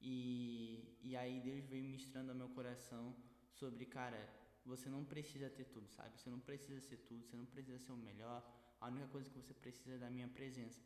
E, 0.00 0.98
e 1.02 1.14
aí 1.14 1.40
Deus 1.40 1.66
veio 1.66 1.84
ministrando 1.84 2.30
ao 2.30 2.36
meu 2.36 2.48
coração 2.48 3.14
sobre, 3.52 3.84
cara, 3.84 4.28
você 4.64 4.88
não 4.88 5.04
precisa 5.04 5.50
ter 5.50 5.64
tudo, 5.64 5.88
sabe? 5.90 6.18
Você 6.18 6.30
não 6.30 6.40
precisa 6.40 6.80
ser 6.80 6.96
tudo, 6.98 7.24
você 7.24 7.36
não 7.36 7.44
precisa 7.44 7.78
ser 7.78 7.92
o 7.92 7.96
melhor. 7.96 8.42
A 8.80 8.88
única 8.88 9.06
coisa 9.08 9.28
que 9.28 9.36
você 9.36 9.54
precisa 9.54 9.94
é 9.94 9.98
da 9.98 10.10
minha 10.10 10.28
presença. 10.28 10.80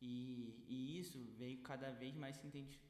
E, 0.00 0.64
e 0.68 0.98
isso 0.98 1.18
veio 1.38 1.58
cada 1.62 1.90
vez 1.90 2.14
mais 2.14 2.36
se 2.36 2.46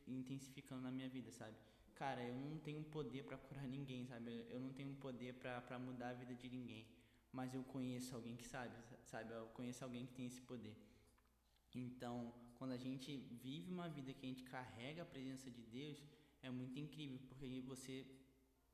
intensificando 0.06 0.82
na 0.82 0.90
minha 0.90 1.08
vida, 1.08 1.30
sabe? 1.30 1.56
cara, 2.02 2.22
eu 2.22 2.34
não 2.34 2.58
tenho 2.58 2.82
poder 2.96 3.22
para 3.24 3.38
curar 3.38 3.66
ninguém, 3.76 4.04
sabe? 4.06 4.44
Eu 4.50 4.60
não 4.60 4.72
tenho 4.72 4.92
poder 4.96 5.34
para 5.34 5.78
mudar 5.78 6.08
a 6.10 6.14
vida 6.14 6.34
de 6.34 6.48
ninguém. 6.48 6.84
Mas 7.30 7.54
eu 7.54 7.62
conheço 7.74 8.14
alguém 8.16 8.34
que 8.36 8.46
sabe, 8.54 8.76
sabe? 9.04 9.32
Eu 9.32 9.46
conheço 9.58 9.84
alguém 9.84 10.04
que 10.06 10.12
tem 10.12 10.26
esse 10.26 10.40
poder. 10.40 10.76
Então, 11.72 12.34
quando 12.56 12.72
a 12.72 12.76
gente 12.76 13.16
vive 13.46 13.70
uma 13.70 13.88
vida 13.88 14.12
que 14.12 14.26
a 14.26 14.28
gente 14.28 14.42
carrega 14.44 15.02
a 15.02 15.06
presença 15.06 15.48
de 15.50 15.62
Deus, 15.62 16.02
é 16.42 16.50
muito 16.50 16.76
incrível, 16.78 17.20
porque 17.28 17.60
você 17.60 18.04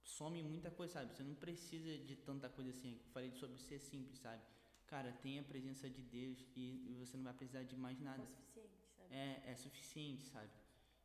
some 0.03 0.43
muita 0.43 0.71
coisa, 0.71 0.95
sabe? 0.95 1.15
Você 1.15 1.23
não 1.23 1.35
precisa 1.35 1.99
de 1.99 2.17
tanta 2.17 2.49
coisa 2.49 2.71
assim. 2.71 2.95
Eu 2.95 3.13
falei 3.13 3.31
sobre 3.33 3.59
ser 3.59 3.79
simples, 3.79 4.19
sabe? 4.21 4.43
Cara, 4.89 5.13
tem 5.13 5.39
a 5.39 5.43
presença 5.43 5.89
de 5.89 6.03
Deus 6.03 6.45
e 6.57 6.95
você 6.99 7.17
não 7.17 7.25
vai 7.25 7.35
precisar 7.35 7.63
de 7.63 7.77
mais 7.77 8.01
nada. 8.01 8.23
É 8.23 8.27
suficiente, 8.27 8.89
sabe? 8.97 9.15
É, 9.15 9.43
é 9.51 9.55
suficiente, 9.55 10.25
sabe? 10.27 10.51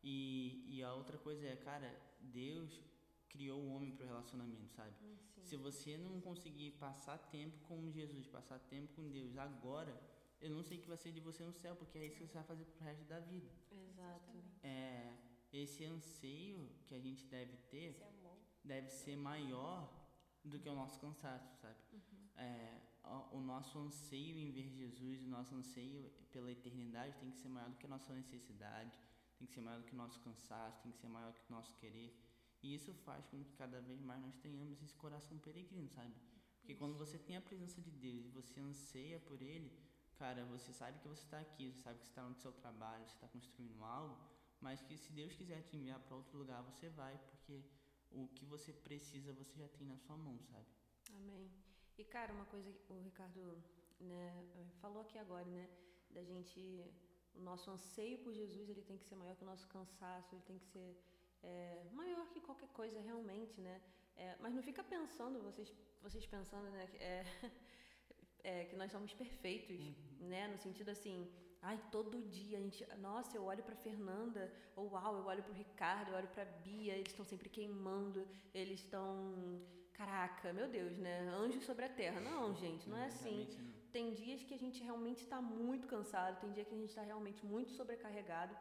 E, 0.01 0.65
e 0.69 0.83
a 0.83 0.93
outra 0.93 1.17
coisa 1.17 1.45
é, 1.45 1.55
cara, 1.55 1.93
Deus 2.19 2.81
criou 3.29 3.59
o 3.61 3.73
homem 3.73 3.91
para 3.91 4.05
o 4.05 4.07
relacionamento, 4.07 4.71
sabe? 4.73 4.95
Hum, 5.03 5.17
Se 5.41 5.57
você 5.57 5.97
não 5.97 6.21
conseguir 6.21 6.71
passar 6.71 7.17
tempo 7.17 7.57
com 7.67 7.91
Jesus, 7.91 8.27
passar 8.27 8.59
tempo 8.59 8.93
com 8.93 9.09
Deus 9.09 9.37
agora, 9.37 9.93
eu 10.39 10.49
não 10.49 10.63
sei 10.63 10.77
o 10.77 10.81
que 10.81 10.87
vai 10.87 10.97
ser 10.97 11.11
de 11.11 11.19
você 11.19 11.43
no 11.43 11.53
céu, 11.53 11.75
porque 11.75 11.97
é 11.97 12.05
isso 12.05 12.17
que 12.17 12.25
você 12.25 12.33
vai 12.33 12.43
fazer 12.43 12.65
pro 12.65 12.85
resto 12.85 13.03
da 13.05 13.19
vida. 13.19 13.49
Exato. 13.71 14.31
É, 14.61 15.13
esse 15.51 15.83
anseio 15.83 16.69
que 16.87 16.95
a 16.95 16.99
gente 16.99 17.25
deve 17.25 17.57
ter 17.69 17.97
deve 18.63 18.89
ser 18.89 19.17
maior 19.17 19.91
do 20.43 20.57
que 20.59 20.69
o 20.69 20.75
nosso 20.75 20.99
cansaço, 20.99 21.53
sabe? 21.61 21.77
Uhum. 21.91 22.29
É, 22.35 22.81
o, 23.31 23.39
nosso 23.39 23.77
anseio 23.79 24.37
em 24.37 24.51
ver 24.51 24.69
Jesus, 24.69 25.23
o 25.23 25.27
nosso 25.27 25.53
anseio 25.55 26.09
pela 26.31 26.51
eternidade 26.51 27.17
tem 27.17 27.29
que 27.29 27.37
ser 27.37 27.49
maior 27.49 27.69
do 27.69 27.77
que 27.77 27.85
a 27.85 27.89
nossa 27.89 28.13
necessidade, 28.13 28.97
tem 29.37 29.45
que 29.45 29.53
ser 29.53 29.61
maior 29.61 29.79
do 29.79 29.85
que 29.85 29.93
o 29.93 29.97
nosso 29.97 30.19
cansaço, 30.21 30.81
tem 30.81 30.91
que 30.91 30.97
ser 30.97 31.07
maior 31.07 31.31
do 31.33 31.39
que 31.39 31.49
o 31.49 31.55
nosso 31.55 31.75
querer. 31.75 32.17
E 32.61 32.73
isso 32.73 32.93
faz 32.93 33.27
com 33.27 33.43
que 33.43 33.51
cada 33.53 33.81
vez 33.81 34.01
mais 34.01 34.21
nós 34.21 34.37
tenhamos 34.37 34.81
esse 34.81 34.95
coração 34.95 35.37
peregrino, 35.39 35.89
sabe? 35.89 36.15
Porque 36.59 36.75
quando 36.75 36.97
você 36.97 37.17
tem 37.17 37.35
a 37.35 37.41
presença 37.41 37.81
de 37.81 37.91
Deus 37.91 38.25
e 38.25 38.29
você 38.29 38.61
anseia 38.61 39.19
por 39.19 39.41
Ele, 39.41 39.77
cara, 40.15 40.45
você 40.45 40.71
sabe 40.71 40.99
que 40.99 41.07
você 41.09 41.23
está 41.23 41.39
aqui, 41.41 41.71
você 41.71 41.81
sabe 41.81 41.99
que 41.99 42.05
você 42.05 42.11
está 42.11 42.23
no 42.23 42.35
seu 42.35 42.53
trabalho, 42.53 43.05
você 43.05 43.15
está 43.15 43.27
construindo 43.27 43.83
algo, 43.83 44.17
mas 44.61 44.81
que 44.81 44.97
se 44.97 45.11
Deus 45.11 45.33
quiser 45.33 45.61
te 45.63 45.75
enviar 45.75 45.99
para 45.99 46.15
outro 46.15 46.37
lugar, 46.37 46.61
você 46.63 46.87
vai, 46.89 47.17
porque 47.17 47.65
o 48.11 48.29
que 48.29 48.45
você 48.45 48.71
precisa 48.71 49.33
você 49.33 49.57
já 49.57 49.67
tem 49.67 49.85
na 49.85 49.97
sua 49.97 50.15
mão, 50.15 50.39
sabe? 50.43 50.67
Amém. 51.11 51.51
E 51.97 52.03
cara, 52.03 52.33
uma 52.33 52.45
coisa 52.45 52.71
que 52.71 52.91
o 52.91 52.99
Ricardo 52.99 53.63
né, 53.99 54.31
falou 54.81 55.01
aqui 55.01 55.17
agora, 55.17 55.45
né, 55.45 55.69
da 56.09 56.23
gente 56.23 56.59
o 57.35 57.41
nosso 57.41 57.69
anseio 57.71 58.19
por 58.19 58.31
Jesus 58.33 58.69
ele 58.69 58.81
tem 58.81 58.97
que 58.97 59.05
ser 59.05 59.15
maior 59.15 59.35
que 59.35 59.43
o 59.43 59.45
nosso 59.45 59.67
cansaço, 59.67 60.33
ele 60.33 60.43
tem 60.43 60.57
que 60.59 60.65
ser 60.65 60.95
é, 61.41 61.83
maior 61.91 62.27
que 62.29 62.39
qualquer 62.39 62.69
coisa 62.69 62.99
realmente, 63.01 63.59
né? 63.59 63.81
É, 64.15 64.35
mas 64.39 64.53
não 64.53 64.61
fica 64.61 64.83
pensando, 64.83 65.41
vocês, 65.41 65.73
vocês 66.01 66.25
pensando, 66.25 66.69
né? 66.69 66.87
É, 66.99 67.25
é, 68.43 68.65
que 68.65 68.75
nós 68.75 68.91
somos 68.91 69.13
perfeitos, 69.13 69.79
uhum. 69.79 70.27
né? 70.29 70.47
No 70.47 70.57
sentido 70.57 70.89
assim, 70.89 71.29
ai, 71.61 71.77
todo 71.91 72.21
dia 72.29 72.57
a 72.57 72.61
gente, 72.61 72.85
nossa, 72.97 73.35
eu 73.35 73.43
olho 73.43 73.63
para 73.63 73.75
Fernanda, 73.75 74.53
ou 74.75 74.91
uau, 74.91 75.17
eu 75.17 75.25
olho 75.25 75.43
para 75.43 75.51
o 75.51 75.55
Ricardo, 75.55 76.11
eu 76.11 76.17
olho 76.17 76.27
para 76.29 76.45
Bia, 76.45 76.93
eles 76.93 77.11
estão 77.11 77.25
sempre 77.25 77.49
queimando, 77.49 78.27
eles 78.53 78.79
estão, 78.79 79.61
caraca, 79.93 80.51
meu 80.53 80.67
Deus, 80.67 80.97
né? 80.97 81.15
Anjos 81.43 81.63
sobre 81.63 81.85
a 81.85 81.89
terra. 81.89 82.19
Não, 82.19 82.53
gente, 82.55 82.89
não 82.89 82.97
é 82.97 83.05
assim. 83.05 83.47
Tem 83.91 84.13
dias 84.13 84.43
que 84.43 84.53
a 84.53 84.57
gente 84.57 84.83
realmente 84.83 85.21
está 85.23 85.39
muito 85.41 85.87
cansado, 85.87 86.39
tem 86.41 86.51
dia 86.51 86.65
que 86.65 86.73
a 86.73 86.77
gente 86.77 86.89
está 86.89 87.03
realmente 87.03 87.45
muito 87.45 87.71
sobrecarregado. 87.71 88.55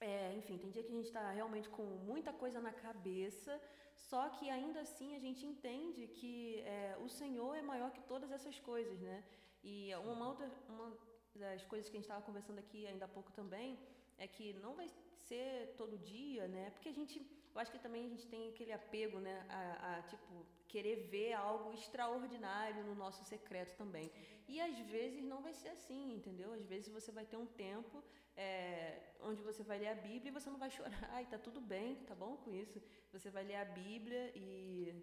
É, 0.00 0.34
enfim, 0.34 0.58
tem 0.58 0.70
dia 0.70 0.82
que 0.82 0.92
a 0.92 0.98
gente 0.98 1.06
está 1.06 1.30
realmente 1.30 1.68
com 1.68 1.84
muita 2.10 2.32
coisa 2.32 2.60
na 2.60 2.72
cabeça, 2.72 3.52
só 3.94 4.28
que 4.30 4.50
ainda 4.50 4.80
assim 4.80 5.14
a 5.14 5.20
gente 5.26 5.46
entende 5.46 6.06
que 6.08 6.60
é, 6.76 6.96
o 7.00 7.08
Senhor 7.08 7.54
é 7.54 7.62
maior 7.62 7.90
que 7.92 8.02
todas 8.02 8.30
essas 8.30 8.58
coisas, 8.58 9.00
né? 9.00 9.22
E 9.62 9.94
uma, 9.94 10.28
outra, 10.28 10.50
uma 10.68 10.92
das 11.34 11.64
coisas 11.64 11.88
que 11.88 11.96
a 11.96 12.00
gente 12.00 12.08
estava 12.08 12.26
conversando 12.28 12.58
aqui 12.58 12.86
ainda 12.86 13.04
há 13.04 13.08
pouco 13.08 13.30
também 13.32 13.78
é 14.18 14.26
que 14.26 14.52
não 14.54 14.74
vai 14.74 14.88
ser 15.28 15.74
todo 15.76 15.96
dia, 15.98 16.48
né? 16.48 16.70
Porque 16.70 16.88
a 16.88 16.92
gente, 16.92 17.24
eu 17.54 17.60
acho 17.60 17.70
que 17.70 17.78
também 17.78 18.06
a 18.06 18.08
gente 18.08 18.26
tem 18.26 18.48
aquele 18.48 18.72
apego, 18.72 19.18
né? 19.18 19.46
A, 19.48 19.98
a 19.98 20.02
tipo 20.02 20.46
querer 20.68 20.96
ver 21.10 21.34
algo 21.34 21.72
extraordinário 21.74 22.82
no 22.84 22.94
nosso 22.94 23.22
secreto 23.24 23.76
também. 23.76 24.10
E 24.48 24.60
às 24.60 24.78
vezes 24.94 25.22
não 25.22 25.42
vai 25.42 25.52
ser 25.52 25.68
assim, 25.68 26.14
entendeu? 26.14 26.52
Às 26.52 26.64
vezes 26.64 26.88
você 26.88 27.12
vai 27.12 27.26
ter 27.26 27.36
um 27.36 27.46
tempo 27.46 28.02
é, 28.34 28.98
onde 29.20 29.42
você 29.42 29.62
vai 29.62 29.78
ler 29.78 29.88
a 29.88 29.94
Bíblia 29.94 30.30
e 30.30 30.38
você 30.38 30.48
não 30.48 30.58
vai 30.58 30.70
chorar, 30.78 31.22
e 31.22 31.26
tá 31.26 31.38
tudo 31.38 31.60
bem, 31.60 31.96
tá 32.06 32.14
bom 32.14 32.36
com 32.38 32.54
isso. 32.54 32.80
Você 33.12 33.30
vai 33.30 33.44
ler 33.44 33.56
a 33.56 33.64
Bíblia 33.66 34.32
e, 34.34 34.94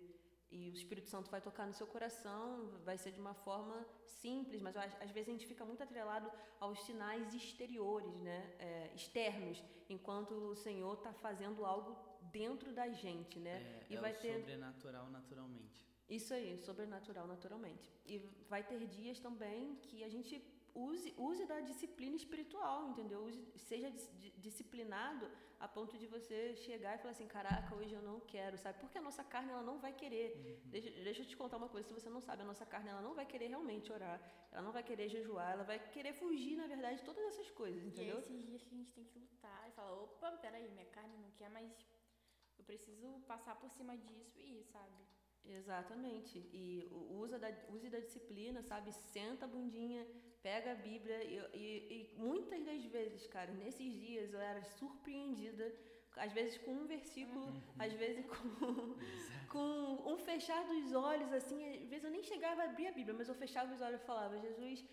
e 0.52 0.72
o 0.72 0.74
Espírito 0.74 1.08
Santo 1.08 1.30
vai 1.30 1.40
tocar 1.40 1.68
no 1.68 1.74
seu 1.74 1.86
coração, 1.86 2.72
vai 2.84 2.98
ser 2.98 3.12
de 3.12 3.20
uma 3.20 3.36
forma 3.36 3.86
simples, 4.06 4.62
mas 4.62 4.76
às 4.76 5.12
vezes 5.12 5.30
a 5.30 5.32
gente 5.32 5.46
fica 5.46 5.64
muito 5.64 5.84
atrelado 5.84 6.32
aos 6.60 6.82
sinais 6.84 7.34
exteriores, 7.34 8.16
né? 8.22 8.56
É, 8.60 8.92
externos, 8.96 9.64
enquanto 9.88 10.34
o 10.34 10.56
Senhor 10.56 10.96
está 10.96 11.14
fazendo 11.14 11.64
algo 11.64 12.09
dentro 12.32 12.72
da 12.72 12.88
gente, 12.90 13.40
né? 13.40 13.58
É, 13.62 13.86
e 13.90 13.96
é 13.96 14.02
vai 14.02 14.14
ter 14.14 14.40
sobrenatural 14.40 15.10
naturalmente. 15.10 15.86
Isso 16.10 16.34
aí, 16.34 16.58
sobrenatural 16.58 17.28
naturalmente. 17.28 17.92
E 18.06 18.18
vai 18.50 18.64
ter 18.64 18.86
dias 18.88 19.20
também 19.20 19.76
que 19.84 20.04
a 20.04 20.10
gente 20.10 20.42
use, 20.74 21.14
use 21.18 21.46
da 21.46 21.60
disciplina 21.60 22.16
espiritual, 22.16 22.90
entendeu? 22.90 23.24
Use, 23.24 23.44
seja 23.58 23.92
disciplinado 24.38 25.30
a 25.60 25.68
ponto 25.68 25.98
de 25.98 26.08
você 26.08 26.56
chegar 26.56 26.96
e 26.96 27.00
falar 27.00 27.12
assim, 27.12 27.28
caraca, 27.28 27.76
hoje 27.76 27.94
eu 27.94 28.02
não 28.02 28.20
quero, 28.22 28.58
sabe? 28.58 28.80
Porque 28.80 28.98
a 28.98 29.02
nossa 29.02 29.24
carne 29.24 29.52
ela 29.52 29.62
não 29.62 29.78
vai 29.78 29.92
querer. 29.92 30.28
Uhum. 30.38 30.70
Deixa, 30.70 30.90
deixa 30.90 31.22
eu 31.22 31.28
te 31.28 31.36
contar 31.36 31.58
uma 31.58 31.68
coisa, 31.68 31.88
se 31.88 31.94
você 31.94 32.10
não 32.10 32.22
sabe, 32.22 32.44
a 32.44 32.46
nossa 32.46 32.66
carne 32.66 32.90
ela 32.90 33.02
não 33.02 33.14
vai 33.14 33.26
querer 33.26 33.48
realmente 33.48 33.92
orar, 33.92 34.22
ela 34.52 34.62
não 34.62 34.72
vai 34.72 34.84
querer 34.84 35.10
jejuar, 35.10 35.52
ela 35.52 35.64
vai 35.64 35.78
querer 35.78 36.14
fugir, 36.14 36.56
na 36.56 36.66
verdade, 36.66 37.00
de 37.00 37.04
todas 37.04 37.24
essas 37.26 37.52
coisas, 37.52 37.84
entendeu? 37.84 38.16
E 38.16 38.18
é 38.18 38.20
esses 38.20 38.46
dias 38.46 38.64
que 38.64 38.74
a 38.74 38.78
gente 38.78 38.94
tem 38.94 39.04
que 39.04 39.20
lutar 39.20 39.68
e 39.68 39.72
falar, 39.72 39.94
opa, 39.94 40.32
peraí, 40.38 40.70
minha 40.70 40.86
carne 40.86 41.18
não 41.18 41.32
quer, 41.32 41.52
eu 41.52 41.70
preciso 42.70 43.08
passar 43.32 43.56
por 43.62 43.70
cima 43.78 43.94
disso 43.98 44.38
e 44.38 44.60
ir, 44.60 44.64
sabe? 44.76 45.00
Exatamente. 45.60 46.38
E 46.62 46.88
usa 47.24 47.38
da, 47.44 47.50
use 47.76 47.90
da 47.96 48.00
disciplina, 48.08 48.62
sabe? 48.62 48.92
Senta 48.92 49.46
a 49.46 49.54
bundinha, 49.56 50.04
pega 50.48 50.72
a 50.74 50.76
Bíblia. 50.90 51.18
E, 51.24 51.36
e, 51.64 51.68
e, 51.96 52.00
muitas 52.28 52.64
das 52.70 52.84
vezes, 52.86 53.26
cara, 53.36 53.52
nesses 53.64 53.92
dias 54.06 54.34
eu 54.34 54.42
era 54.52 54.64
surpreendida, 54.78 55.66
às 56.26 56.32
vezes 56.38 56.58
com 56.64 56.74
um 56.82 56.86
versículo, 56.86 57.46
uhum. 57.46 57.62
às 57.86 57.94
vezes 57.94 58.26
com, 58.34 58.96
com 59.54 60.12
um 60.14 60.18
fechar 60.30 60.62
dos 60.72 60.94
olhos, 60.94 61.32
assim. 61.40 61.60
Às 61.84 61.90
vezes 61.92 62.04
eu 62.04 62.12
nem 62.18 62.24
chegava 62.32 62.62
a 62.62 62.66
abrir 62.66 62.88
a 62.88 62.98
Bíblia, 63.00 63.16
mas 63.20 63.30
eu 63.30 63.36
fechava 63.44 63.74
os 63.74 63.82
olhos 63.82 64.02
e 64.02 64.10
falava: 64.12 64.44
Jesus, 64.48 64.86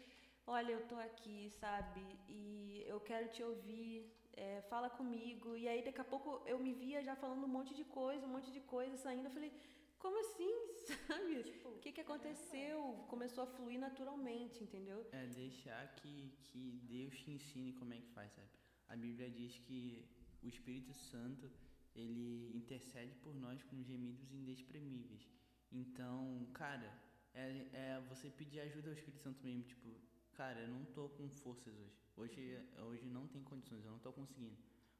olha, 0.46 0.72
eu 0.72 0.82
tô 0.92 0.96
aqui, 1.08 1.50
sabe? 1.64 2.04
E 2.28 2.84
eu 2.86 3.00
quero 3.00 3.28
te 3.34 3.42
ouvir. 3.42 3.96
É, 4.36 4.60
fala 4.72 4.88
comigo. 4.90 5.56
E 5.56 5.66
aí, 5.66 5.82
daqui 5.82 6.00
a 6.00 6.04
pouco, 6.04 6.42
eu 6.46 6.58
me 6.58 6.72
via 6.72 7.02
já 7.02 7.16
falando 7.16 7.44
um 7.44 7.54
monte 7.56 7.74
de 7.74 7.84
coisa, 7.84 8.26
um 8.26 8.34
monte 8.36 8.50
de 8.52 8.60
coisa 8.60 8.96
saindo. 8.96 9.26
Eu 9.26 9.30
falei, 9.30 9.52
como 9.98 10.18
assim, 10.20 10.54
sabe? 11.08 11.42
Tipo, 11.42 11.70
o 11.70 11.78
que, 11.78 11.92
que 11.92 12.02
aconteceu? 12.02 12.78
Começou 13.08 13.44
a 13.44 13.46
fluir 13.46 13.78
naturalmente, 13.80 14.62
entendeu? 14.62 15.06
É, 15.12 15.26
deixar 15.26 15.94
que, 15.96 16.32
que 16.44 16.80
Deus 16.84 17.18
te 17.18 17.30
ensine 17.30 17.72
como 17.72 17.94
é 17.94 17.98
que 17.98 18.10
faz, 18.10 18.32
sabe? 18.32 18.48
A 18.88 18.96
Bíblia 18.96 19.30
diz 19.30 19.58
que 19.58 20.04
o 20.42 20.48
Espírito 20.48 20.92
Santo 20.94 21.50
ele 21.94 22.52
intercede 22.54 23.14
por 23.16 23.34
nós 23.34 23.62
com 23.64 23.82
gemidos 23.82 24.30
inexprimíveis. 24.30 25.26
Então, 25.72 26.46
cara, 26.52 26.92
é, 27.34 27.66
é 27.72 28.00
você 28.08 28.30
pedir 28.30 28.60
ajuda 28.60 28.90
ao 28.90 28.94
Espírito 28.94 29.22
Santo 29.22 29.42
mesmo, 29.42 29.64
tipo, 29.64 29.88
cara, 30.36 30.60
eu 30.60 30.68
não 30.68 30.84
tô 30.84 31.08
com 31.08 31.28
forças 31.30 31.74
hoje. 31.74 31.98
Hoje, 32.16 32.42
hoje 32.88 33.06
não 33.08 33.26
tem 33.26 33.42
condições, 33.42 33.84
eu 33.84 33.90
não 33.90 33.98
tô 33.98 34.12
conseguindo. 34.12 34.56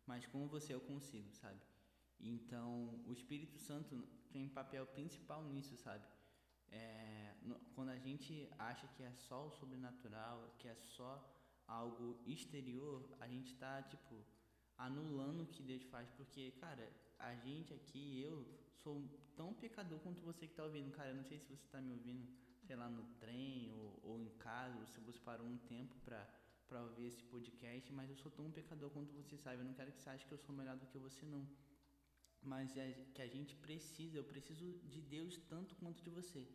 Mas 0.07 0.27
com 0.27 0.49
você 0.49 0.75
eu 0.75 0.81
consigo, 0.81 1.31
sabe? 1.35 1.61
Então, 2.19 2.71
o 3.07 3.13
Espírito 3.13 3.59
Santo 3.59 4.03
tem 4.33 4.49
papel 4.49 4.87
principal 4.87 5.45
nisso, 5.45 5.77
sabe? 5.77 6.05
É, 6.69 7.35
no, 7.43 7.55
quando 7.75 7.91
a 7.91 7.99
gente 7.99 8.49
acha 8.59 8.89
que 8.89 9.03
é 9.03 9.13
só 9.13 9.47
o 9.47 9.51
sobrenatural, 9.51 10.55
que 10.59 10.69
é 10.69 10.75
só 10.75 11.13
algo 11.67 12.19
exterior, 12.27 13.09
a 13.21 13.29
gente 13.29 13.53
está 13.53 13.83
tipo 13.83 14.25
anulando 14.79 15.43
o 15.43 15.47
que 15.47 15.63
Deus 15.63 15.83
faz, 15.85 16.11
porque 16.11 16.53
cara, 16.53 16.89
a 17.19 17.35
gente 17.35 17.73
aqui, 17.75 18.21
eu 18.21 18.47
sou 18.83 19.03
tão 19.37 19.53
pecador 19.55 19.99
quanto 20.01 20.23
você 20.23 20.47
que 20.47 20.53
está 20.53 20.65
ouvindo, 20.65 20.91
cara. 20.93 21.11
Eu 21.11 21.17
não 21.17 21.25
sei 21.25 21.39
se 21.39 21.47
você 21.47 21.65
está 21.65 21.81
me 21.81 21.93
ouvindo, 21.93 22.27
sei 22.67 22.77
lá, 22.77 22.89
no 22.89 23.05
trem 23.23 23.71
ou, 23.73 24.01
ou 24.03 24.21
em 24.21 24.31
casa, 24.49 24.79
ou 24.79 24.87
se 24.87 25.01
você 25.01 25.21
parou 25.21 25.47
um 25.47 25.59
tempo 25.75 25.95
para 26.05 26.21
para 26.69 26.83
ouvir 26.83 27.07
esse 27.07 27.23
podcast, 27.23 27.93
mas 27.93 28.11
eu 28.11 28.17
sou 28.17 28.31
tão 28.39 28.51
pecador 28.51 28.91
quanto 28.91 29.13
você 29.15 29.37
sabe. 29.37 29.59
Eu 29.61 29.65
não 29.65 29.75
quero 29.75 29.93
que 29.93 30.01
você 30.01 30.11
ache 30.11 30.27
que 30.27 30.33
eu 30.33 30.39
sou 30.39 30.55
melhor 30.55 30.77
do 30.77 30.87
que 30.87 30.99
você 30.99 31.25
não. 31.25 31.47
Mas 32.43 32.77
é 32.77 32.93
que 33.15 33.23
a 33.23 33.29
gente 33.29 33.55
precisa, 33.57 34.19
eu 34.19 34.25
preciso 34.25 34.73
de 34.95 35.01
Deus 35.01 35.39
tanto 35.49 35.75
quanto 35.77 36.03
de 36.03 36.11
você. 36.11 36.47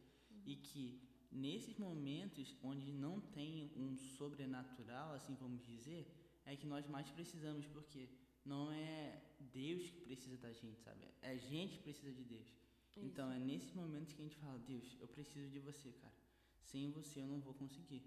E 0.45 0.55
que 0.55 1.01
nesses 1.31 1.77
momentos 1.77 2.55
onde 2.61 2.91
não 2.91 3.19
tem 3.19 3.71
um 3.75 3.95
sobrenatural, 3.97 5.13
assim 5.13 5.35
vamos 5.35 5.65
dizer, 5.65 6.05
é 6.45 6.55
que 6.55 6.67
nós 6.67 6.87
mais 6.87 7.09
precisamos, 7.09 7.65
porque 7.67 8.09
não 8.43 8.71
é 8.71 9.21
Deus 9.39 9.89
que 9.89 10.01
precisa 10.01 10.37
da 10.37 10.51
gente, 10.51 10.81
sabe? 10.81 11.07
É 11.21 11.31
a 11.31 11.37
gente 11.37 11.77
que 11.77 11.83
precisa 11.83 12.11
de 12.11 12.23
Deus. 12.23 12.47
Isso. 12.97 13.05
Então 13.05 13.31
é 13.31 13.39
nesses 13.39 13.73
momentos 13.73 14.13
que 14.13 14.21
a 14.21 14.25
gente 14.25 14.37
fala, 14.37 14.59
Deus, 14.59 14.97
eu 14.99 15.07
preciso 15.07 15.49
de 15.49 15.59
você, 15.59 15.91
cara. 15.93 16.13
Sem 16.61 16.91
você 16.91 17.21
eu 17.21 17.27
não 17.27 17.39
vou 17.39 17.53
conseguir. 17.53 18.03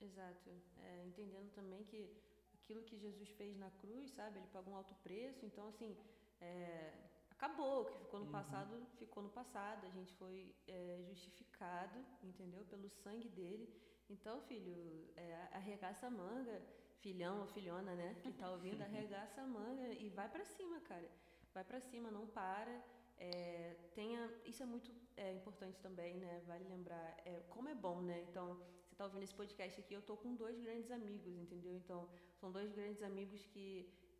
Exato. 0.00 0.50
É, 0.78 1.04
entendendo 1.04 1.50
também 1.52 1.84
que 1.84 2.10
aquilo 2.54 2.82
que 2.82 2.96
Jesus 2.96 3.30
fez 3.30 3.56
na 3.56 3.70
cruz, 3.70 4.10
sabe? 4.10 4.38
Ele 4.38 4.46
pagou 4.48 4.72
um 4.72 4.76
alto 4.76 4.94
preço. 5.02 5.44
Então, 5.44 5.68
assim, 5.68 5.96
é, 6.40 6.92
acabou. 7.30 7.82
O 7.82 7.84
que 7.86 7.98
ficou 7.98 8.20
no 8.20 8.26
uhum. 8.26 8.32
passado, 8.32 8.86
ficou 8.96 9.22
no 9.22 9.30
passado. 9.30 9.86
A 9.86 9.90
gente 9.90 10.12
foi 10.14 10.54
é, 10.66 11.02
justificado, 11.08 11.98
entendeu? 12.22 12.64
Pelo 12.64 12.88
sangue 12.88 13.28
dele. 13.28 13.68
Então, 14.08 14.40
filho, 14.42 14.74
é, 15.16 15.48
arregaça 15.52 16.06
a 16.06 16.10
manga, 16.10 16.60
filhão 17.00 17.40
ou 17.40 17.46
filhona, 17.46 17.94
né? 17.94 18.14
Que 18.22 18.32
tá 18.32 18.50
ouvindo, 18.50 18.80
arregaça 18.82 19.42
a 19.42 19.46
manga 19.46 19.88
e 19.92 20.08
vai 20.08 20.28
para 20.28 20.44
cima, 20.44 20.80
cara. 20.80 21.10
Vai 21.52 21.64
para 21.64 21.80
cima, 21.80 22.10
não 22.10 22.26
para. 22.26 22.82
É, 23.24 23.76
tenha, 23.94 24.20
isso 24.50 24.62
é 24.64 24.66
muito 24.66 24.90
é, 25.16 25.32
importante 25.32 25.78
também, 25.86 26.16
né? 26.16 26.42
Vale 26.44 26.64
lembrar 26.74 27.08
é, 27.24 27.32
como 27.54 27.68
é 27.68 27.74
bom, 27.86 28.00
né? 28.10 28.18
Então, 28.28 28.46
você 28.84 28.94
está 28.94 29.04
ouvindo 29.04 29.22
esse 29.22 29.34
podcast 29.42 29.80
aqui, 29.80 29.94
eu 29.94 30.00
estou 30.00 30.16
com 30.16 30.34
dois 30.34 30.58
grandes 30.58 30.90
amigos, 30.90 31.32
entendeu? 31.44 31.74
Então, 31.82 32.08
são 32.40 32.50
dois 32.50 32.72
grandes 32.72 33.00
amigos 33.10 33.46
que 33.52 33.68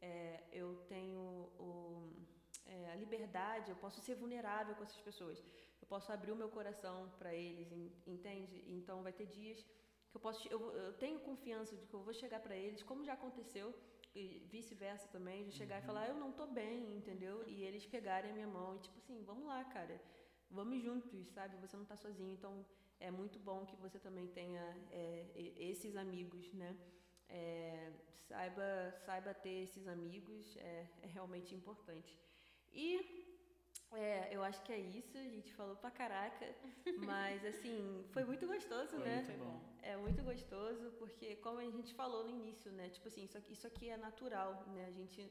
é, 0.01 0.45
eu 0.53 0.69
tenho 0.95 1.21
o, 1.67 2.13
é, 2.65 2.93
a 2.93 2.95
liberdade, 2.95 3.71
eu 3.71 3.77
posso 3.85 4.01
ser 4.01 4.15
vulnerável 4.15 4.77
com 4.77 4.85
essas 4.85 5.03
pessoas, 5.09 5.43
eu 5.81 5.87
posso 5.95 6.13
abrir 6.13 6.31
o 6.31 6.37
meu 6.37 6.51
coração 6.59 6.97
para 7.19 7.35
eles, 7.35 7.73
entende? 8.07 8.63
Então, 8.69 9.03
vai 9.03 9.13
ter 9.13 9.27
dias 9.27 9.61
que 10.11 10.17
eu 10.17 10.21
posso, 10.21 10.47
eu, 10.55 10.61
eu 10.77 10.93
tenho 10.93 11.19
confiança 11.21 11.75
de 11.77 11.87
que 11.89 11.95
eu 11.95 12.03
vou 12.09 12.15
chegar 12.15 12.41
para 12.41 12.57
eles, 12.57 12.85
como 12.85 13.03
já 13.03 13.15
aconteceu, 13.15 13.75
vice-versa 14.51 15.09
também, 15.09 15.45
de 15.45 15.53
chegar 15.53 15.77
uhum. 15.77 15.83
e 15.83 15.87
falar, 15.87 16.09
eu 16.09 16.15
não 16.15 16.31
estou 16.31 16.47
bem, 16.47 16.95
entendeu? 16.95 17.43
E 17.49 17.63
eles 17.63 17.87
pegarem 17.87 18.31
a 18.31 18.35
minha 18.35 18.47
mão 18.47 18.77
e 18.77 18.79
tipo 18.81 18.99
assim, 18.99 19.23
vamos 19.25 19.47
lá, 19.47 19.65
cara, 19.65 20.01
vamos 20.51 20.83
juntos, 20.83 21.29
sabe? 21.29 21.57
Você 21.57 21.77
não 21.77 21.85
está 21.85 21.97
sozinho, 21.97 22.31
então 22.31 22.65
é 23.01 23.11
muito 23.11 23.39
bom 23.39 23.65
que 23.65 23.77
você 23.77 23.99
também 23.99 24.27
tenha 24.29 24.63
é, 24.91 25.27
esses 25.57 25.97
amigos, 25.97 26.53
né? 26.53 26.77
É, 27.29 27.93
saiba, 28.29 28.93
saiba 29.07 29.33
ter 29.33 29.63
esses 29.63 29.89
amigos, 29.89 30.57
é, 30.59 30.87
é 31.03 31.07
realmente 31.07 31.55
importante. 31.55 32.19
E 32.71 33.22
é, 33.95 34.29
eu 34.31 34.43
acho 34.43 34.63
que 34.63 34.73
é 34.73 34.79
isso, 34.79 35.17
a 35.17 35.29
gente 35.29 35.53
falou 35.55 35.77
pra 35.77 35.91
caraca, 35.91 36.47
mas 37.05 37.45
assim, 37.45 38.05
foi 38.11 38.25
muito 38.25 38.47
gostoso, 38.47 38.97
foi 38.97 38.99
né? 39.01 39.23
Muito 39.23 39.45
bom. 39.45 39.61
É 39.83 39.97
muito 39.97 40.23
gostoso, 40.23 40.93
porque 40.99 41.37
como 41.37 41.59
a 41.59 41.65
gente 41.65 41.93
falou 41.95 42.25
no 42.25 42.31
início, 42.31 42.71
né? 42.73 42.89
Tipo 42.91 43.09
assim, 43.09 43.25
isso 43.25 43.37
aqui, 43.37 43.53
isso 43.53 43.67
aqui 43.67 43.89
é 43.91 43.97
natural, 43.97 44.65
né? 44.69 44.87
A 44.87 44.91
gente 44.91 45.31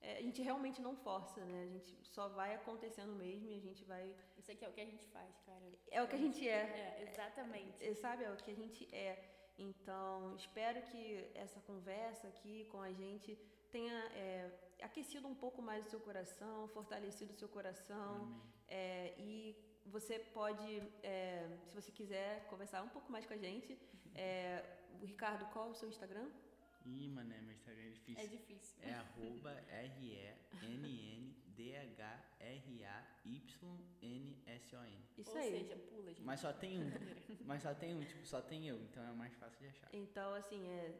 é, 0.00 0.18
a 0.18 0.22
gente 0.22 0.40
realmente 0.42 0.80
não 0.80 0.94
força, 0.96 1.44
né? 1.44 1.62
A 1.62 1.66
gente 1.66 1.96
só 2.04 2.28
vai 2.28 2.54
acontecendo 2.54 3.12
mesmo 3.14 3.50
e 3.50 3.56
a 3.56 3.60
gente 3.60 3.84
vai. 3.84 4.14
Isso 4.36 4.50
aqui 4.50 4.64
é 4.64 4.68
o 4.68 4.72
que 4.72 4.80
a 4.80 4.84
gente 4.84 5.04
faz, 5.06 5.36
cara. 5.44 5.72
É 5.90 6.02
o 6.02 6.06
que 6.06 6.14
a 6.14 6.18
gente 6.18 6.48
é. 6.48 6.98
É, 6.98 7.02
exatamente. 7.02 7.84
É, 7.84 7.94
sabe, 7.94 8.24
é 8.24 8.30
o 8.30 8.36
que 8.36 8.50
a 8.50 8.54
gente 8.54 8.88
é. 8.94 9.18
Então, 9.58 10.36
espero 10.36 10.80
que 10.82 11.28
essa 11.34 11.60
conversa 11.60 12.28
aqui 12.28 12.64
com 12.66 12.80
a 12.80 12.92
gente 12.92 13.36
tenha 13.72 13.98
é, 14.14 14.48
aquecido 14.82 15.26
um 15.28 15.34
pouco 15.34 15.60
mais 15.62 15.86
o 15.86 15.90
seu 15.90 16.00
coração, 16.00 16.68
fortalecido 16.68 17.32
o 17.32 17.36
seu 17.36 17.48
coração. 17.48 18.40
É, 18.68 19.14
e 19.18 19.56
você 19.86 20.18
pode, 20.18 20.82
é, 21.02 21.48
se 21.66 21.74
você 21.74 21.90
quiser, 21.90 22.46
conversar 22.48 22.82
um 22.82 22.88
pouco 22.88 23.10
mais 23.10 23.26
com 23.26 23.34
a 23.34 23.36
gente. 23.36 23.78
É, 24.14 24.64
Ricardo, 25.02 25.46
qual 25.52 25.68
é 25.68 25.70
o 25.70 25.74
seu 25.74 25.88
Instagram? 25.88 26.28
Ih, 26.84 27.08
mané, 27.08 27.40
meu 27.40 27.54
Instagram 27.54 27.82
é 27.82 27.90
difícil. 27.90 28.24
É 28.24 28.26
difícil. 28.26 28.78
É 28.82 28.94
arroba 28.94 29.52
R-E-N-N-D-H-R-A-Y-N-S-O-N. 31.58 31.98
Isso 35.16 35.30
Ou 35.30 35.36
aí. 35.36 35.50
seja, 35.50 35.76
pula, 35.76 36.12
gente. 36.12 36.24
Mas 36.24 36.40
só 36.40 36.52
tem 36.52 36.78
um. 36.78 36.84
Mas 37.44 37.62
só 37.62 37.74
tem 37.74 37.94
um, 37.94 38.04
tipo, 38.04 38.24
só 38.26 38.40
tem 38.40 38.68
eu, 38.68 38.80
então 38.82 39.02
é 39.02 39.12
mais 39.12 39.34
fácil 39.36 39.58
de 39.60 39.66
achar. 39.68 39.88
Então, 39.92 40.34
assim, 40.34 40.68
é, 40.68 40.94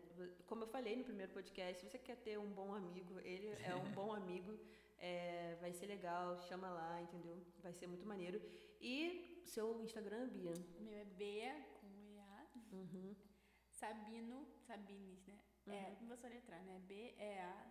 como 0.46 0.64
eu 0.64 0.68
falei 0.68 0.96
no 0.96 1.04
primeiro 1.04 1.32
podcast, 1.32 1.80
se 1.80 1.90
você 1.90 1.98
quer 1.98 2.16
ter 2.16 2.38
um 2.38 2.50
bom 2.50 2.74
amigo, 2.74 3.20
ele 3.20 3.48
é 3.48 3.74
um 3.74 3.90
bom 3.92 4.12
amigo, 4.12 4.58
é, 4.98 5.56
vai 5.60 5.72
ser 5.72 5.86
legal, 5.86 6.40
chama 6.42 6.68
lá, 6.68 7.00
entendeu? 7.00 7.40
Vai 7.62 7.72
ser 7.72 7.86
muito 7.86 8.06
maneiro. 8.06 8.42
E 8.80 9.42
seu 9.44 9.80
Instagram, 9.82 10.28
Bia? 10.28 10.52
O 10.78 10.82
meu 10.82 10.98
é 10.98 11.04
Bea, 11.04 11.64
com 11.80 11.86
E-A. 11.86 12.46
Uhum. 12.72 13.14
Sabino, 13.70 14.46
Sabines, 14.66 15.24
né? 15.26 15.38
É, 15.66 15.70
uhum. 15.70 15.76
É, 15.76 15.96
não 16.00 16.08
vou 16.08 16.16
soletrar, 16.16 16.64
né? 16.64 16.80
B-E-A-S-A-B-I-N-S. 16.86 17.68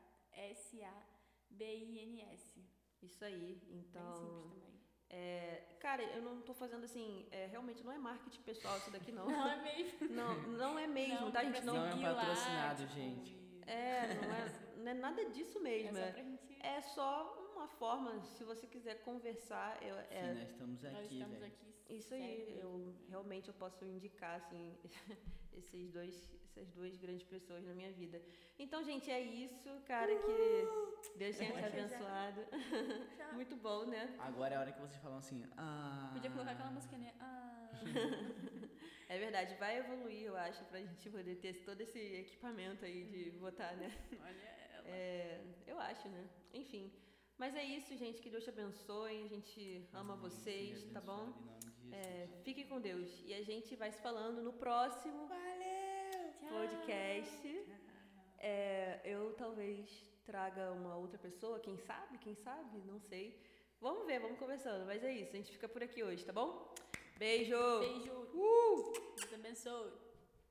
Isso 3.02 3.24
aí, 3.24 3.62
então. 3.70 4.14
Bem 4.14 4.26
simples 4.28 4.54
também. 4.54 4.78
É, 5.10 5.64
cara, 5.80 6.04
eu 6.04 6.22
não 6.22 6.42
tô 6.42 6.54
fazendo 6.54 6.84
assim, 6.84 7.28
é, 7.32 7.46
realmente 7.46 7.84
não 7.84 7.94
é 7.94 7.98
marketing 7.98 8.42
pessoal 8.42 8.78
isso 8.78 8.92
daqui 8.92 9.12
não. 9.12 9.26
Não 9.32 9.48
é 9.48 9.62
mesmo. 9.62 10.10
Não, 10.10 10.42
não 10.50 10.80
é 10.80 10.86
mesmo, 10.88 11.22
não, 11.22 11.32
tá? 11.32 11.40
A 11.40 11.44
gente 11.46 11.64
não, 11.64 11.76
não 11.76 11.86
é 11.86 12.14
patrocinado, 12.14 12.82
lá, 12.82 12.88
tipo, 12.88 12.94
gente. 12.94 13.38
É, 13.66 14.14
não 14.16 14.34
é, 14.34 14.78
não 14.78 14.92
é 14.92 14.94
nada 14.94 15.26
disso 15.30 15.62
mesmo. 15.62 15.98
É 15.98 16.06
só, 16.06 16.12
pra 16.12 16.24
gente... 16.24 16.58
é 16.62 16.82
só 16.82 17.52
uma 17.56 17.68
forma, 17.68 18.22
se 18.26 18.44
você 18.44 18.68
quiser 18.68 19.02
conversar, 19.04 19.82
eu, 19.82 19.96
Sim, 19.96 20.08
é, 20.12 20.34
nós 20.34 20.50
estamos 20.50 20.86
aqui, 20.86 20.96
nós 20.96 21.12
estamos 21.12 21.44
aqui. 21.44 21.77
Isso 21.90 22.14
aí, 22.14 22.60
eu 22.60 22.94
realmente 23.08 23.48
eu 23.48 23.54
posso 23.54 23.86
indicar 23.86 24.36
assim 24.36 24.78
esses 25.54 25.92
dois, 25.92 26.16
essas 26.46 26.70
duas 26.72 26.98
grandes 26.98 27.24
pessoas 27.24 27.64
na 27.66 27.74
minha 27.74 27.92
vida. 27.92 28.22
Então, 28.60 28.84
gente, 28.84 29.10
é 29.10 29.22
isso, 29.22 29.70
cara, 29.86 30.14
que 30.16 31.18
Deus 31.18 31.38
tenha 31.38 31.54
te 31.54 31.66
abençoado. 31.66 32.42
Muito 33.34 33.56
bom, 33.56 33.86
né? 33.86 34.16
Agora 34.20 34.54
é 34.54 34.58
a 34.58 34.60
hora 34.62 34.72
que 34.72 34.82
vocês 34.82 35.02
falam 35.02 35.18
assim, 35.20 35.46
ah... 35.56 36.12
Podia 36.14 36.32
colocar 36.32 36.52
aquela 36.52 36.72
música, 36.72 36.98
né? 36.98 37.14
Ah... 37.20 37.70
é 39.10 39.18
verdade, 39.18 39.56
vai 39.56 39.78
evoluir, 39.78 40.24
eu 40.24 40.36
acho, 40.36 40.64
pra 40.66 40.82
gente 40.82 41.10
poder 41.10 41.36
ter 41.38 41.54
todo 41.64 41.80
esse 41.82 42.00
equipamento 42.00 42.84
aí 42.84 43.06
de 43.06 43.30
votar, 43.38 43.76
né? 43.78 43.92
Olha 44.22 44.48
ela. 44.74 44.88
É, 44.88 45.42
eu 45.66 45.80
acho, 45.80 46.10
né? 46.10 46.28
Enfim... 46.54 46.92
Mas 47.38 47.56
é 47.56 47.64
isso, 47.64 47.96
gente. 47.96 48.20
Que 48.20 48.32
Deus 48.32 48.44
te 48.44 48.50
abençoe. 48.50 49.24
A 49.24 49.28
gente 49.28 49.88
ama 49.94 50.16
Amém. 50.16 50.24
vocês, 50.28 50.84
tá 50.96 51.00
bom? 51.00 51.32
De 51.76 51.77
é, 51.92 52.28
fiquem 52.44 52.68
com 52.68 52.80
Deus. 52.80 53.24
E 53.26 53.34
a 53.34 53.44
gente 53.44 53.76
vai 53.76 53.92
se 53.92 54.02
falando 54.02 54.42
no 54.42 54.54
próximo 54.54 55.28
Valeu! 55.28 56.50
podcast. 56.50 57.66
É, 58.40 59.02
eu 59.04 59.34
talvez 59.34 60.08
traga 60.26 60.72
uma 60.72 60.96
outra 60.96 61.18
pessoa, 61.18 61.60
quem 61.60 61.78
sabe, 61.78 62.18
quem 62.18 62.36
sabe, 62.36 62.80
não 62.86 63.00
sei. 63.00 63.42
Vamos 63.80 64.06
ver, 64.06 64.20
vamos 64.20 64.40
conversando. 64.40 64.86
Mas 64.86 65.04
é 65.04 65.14
isso, 65.14 65.34
a 65.34 65.38
gente 65.38 65.52
fica 65.52 65.68
por 65.70 65.84
aqui 65.84 66.04
hoje, 66.04 66.26
tá 66.26 66.34
bom? 66.34 66.74
Beijo! 67.18 67.80
Beijo! 67.80 68.14
Uh! 68.34 68.94
Deus 69.18 69.34
abençoe! 69.34 70.07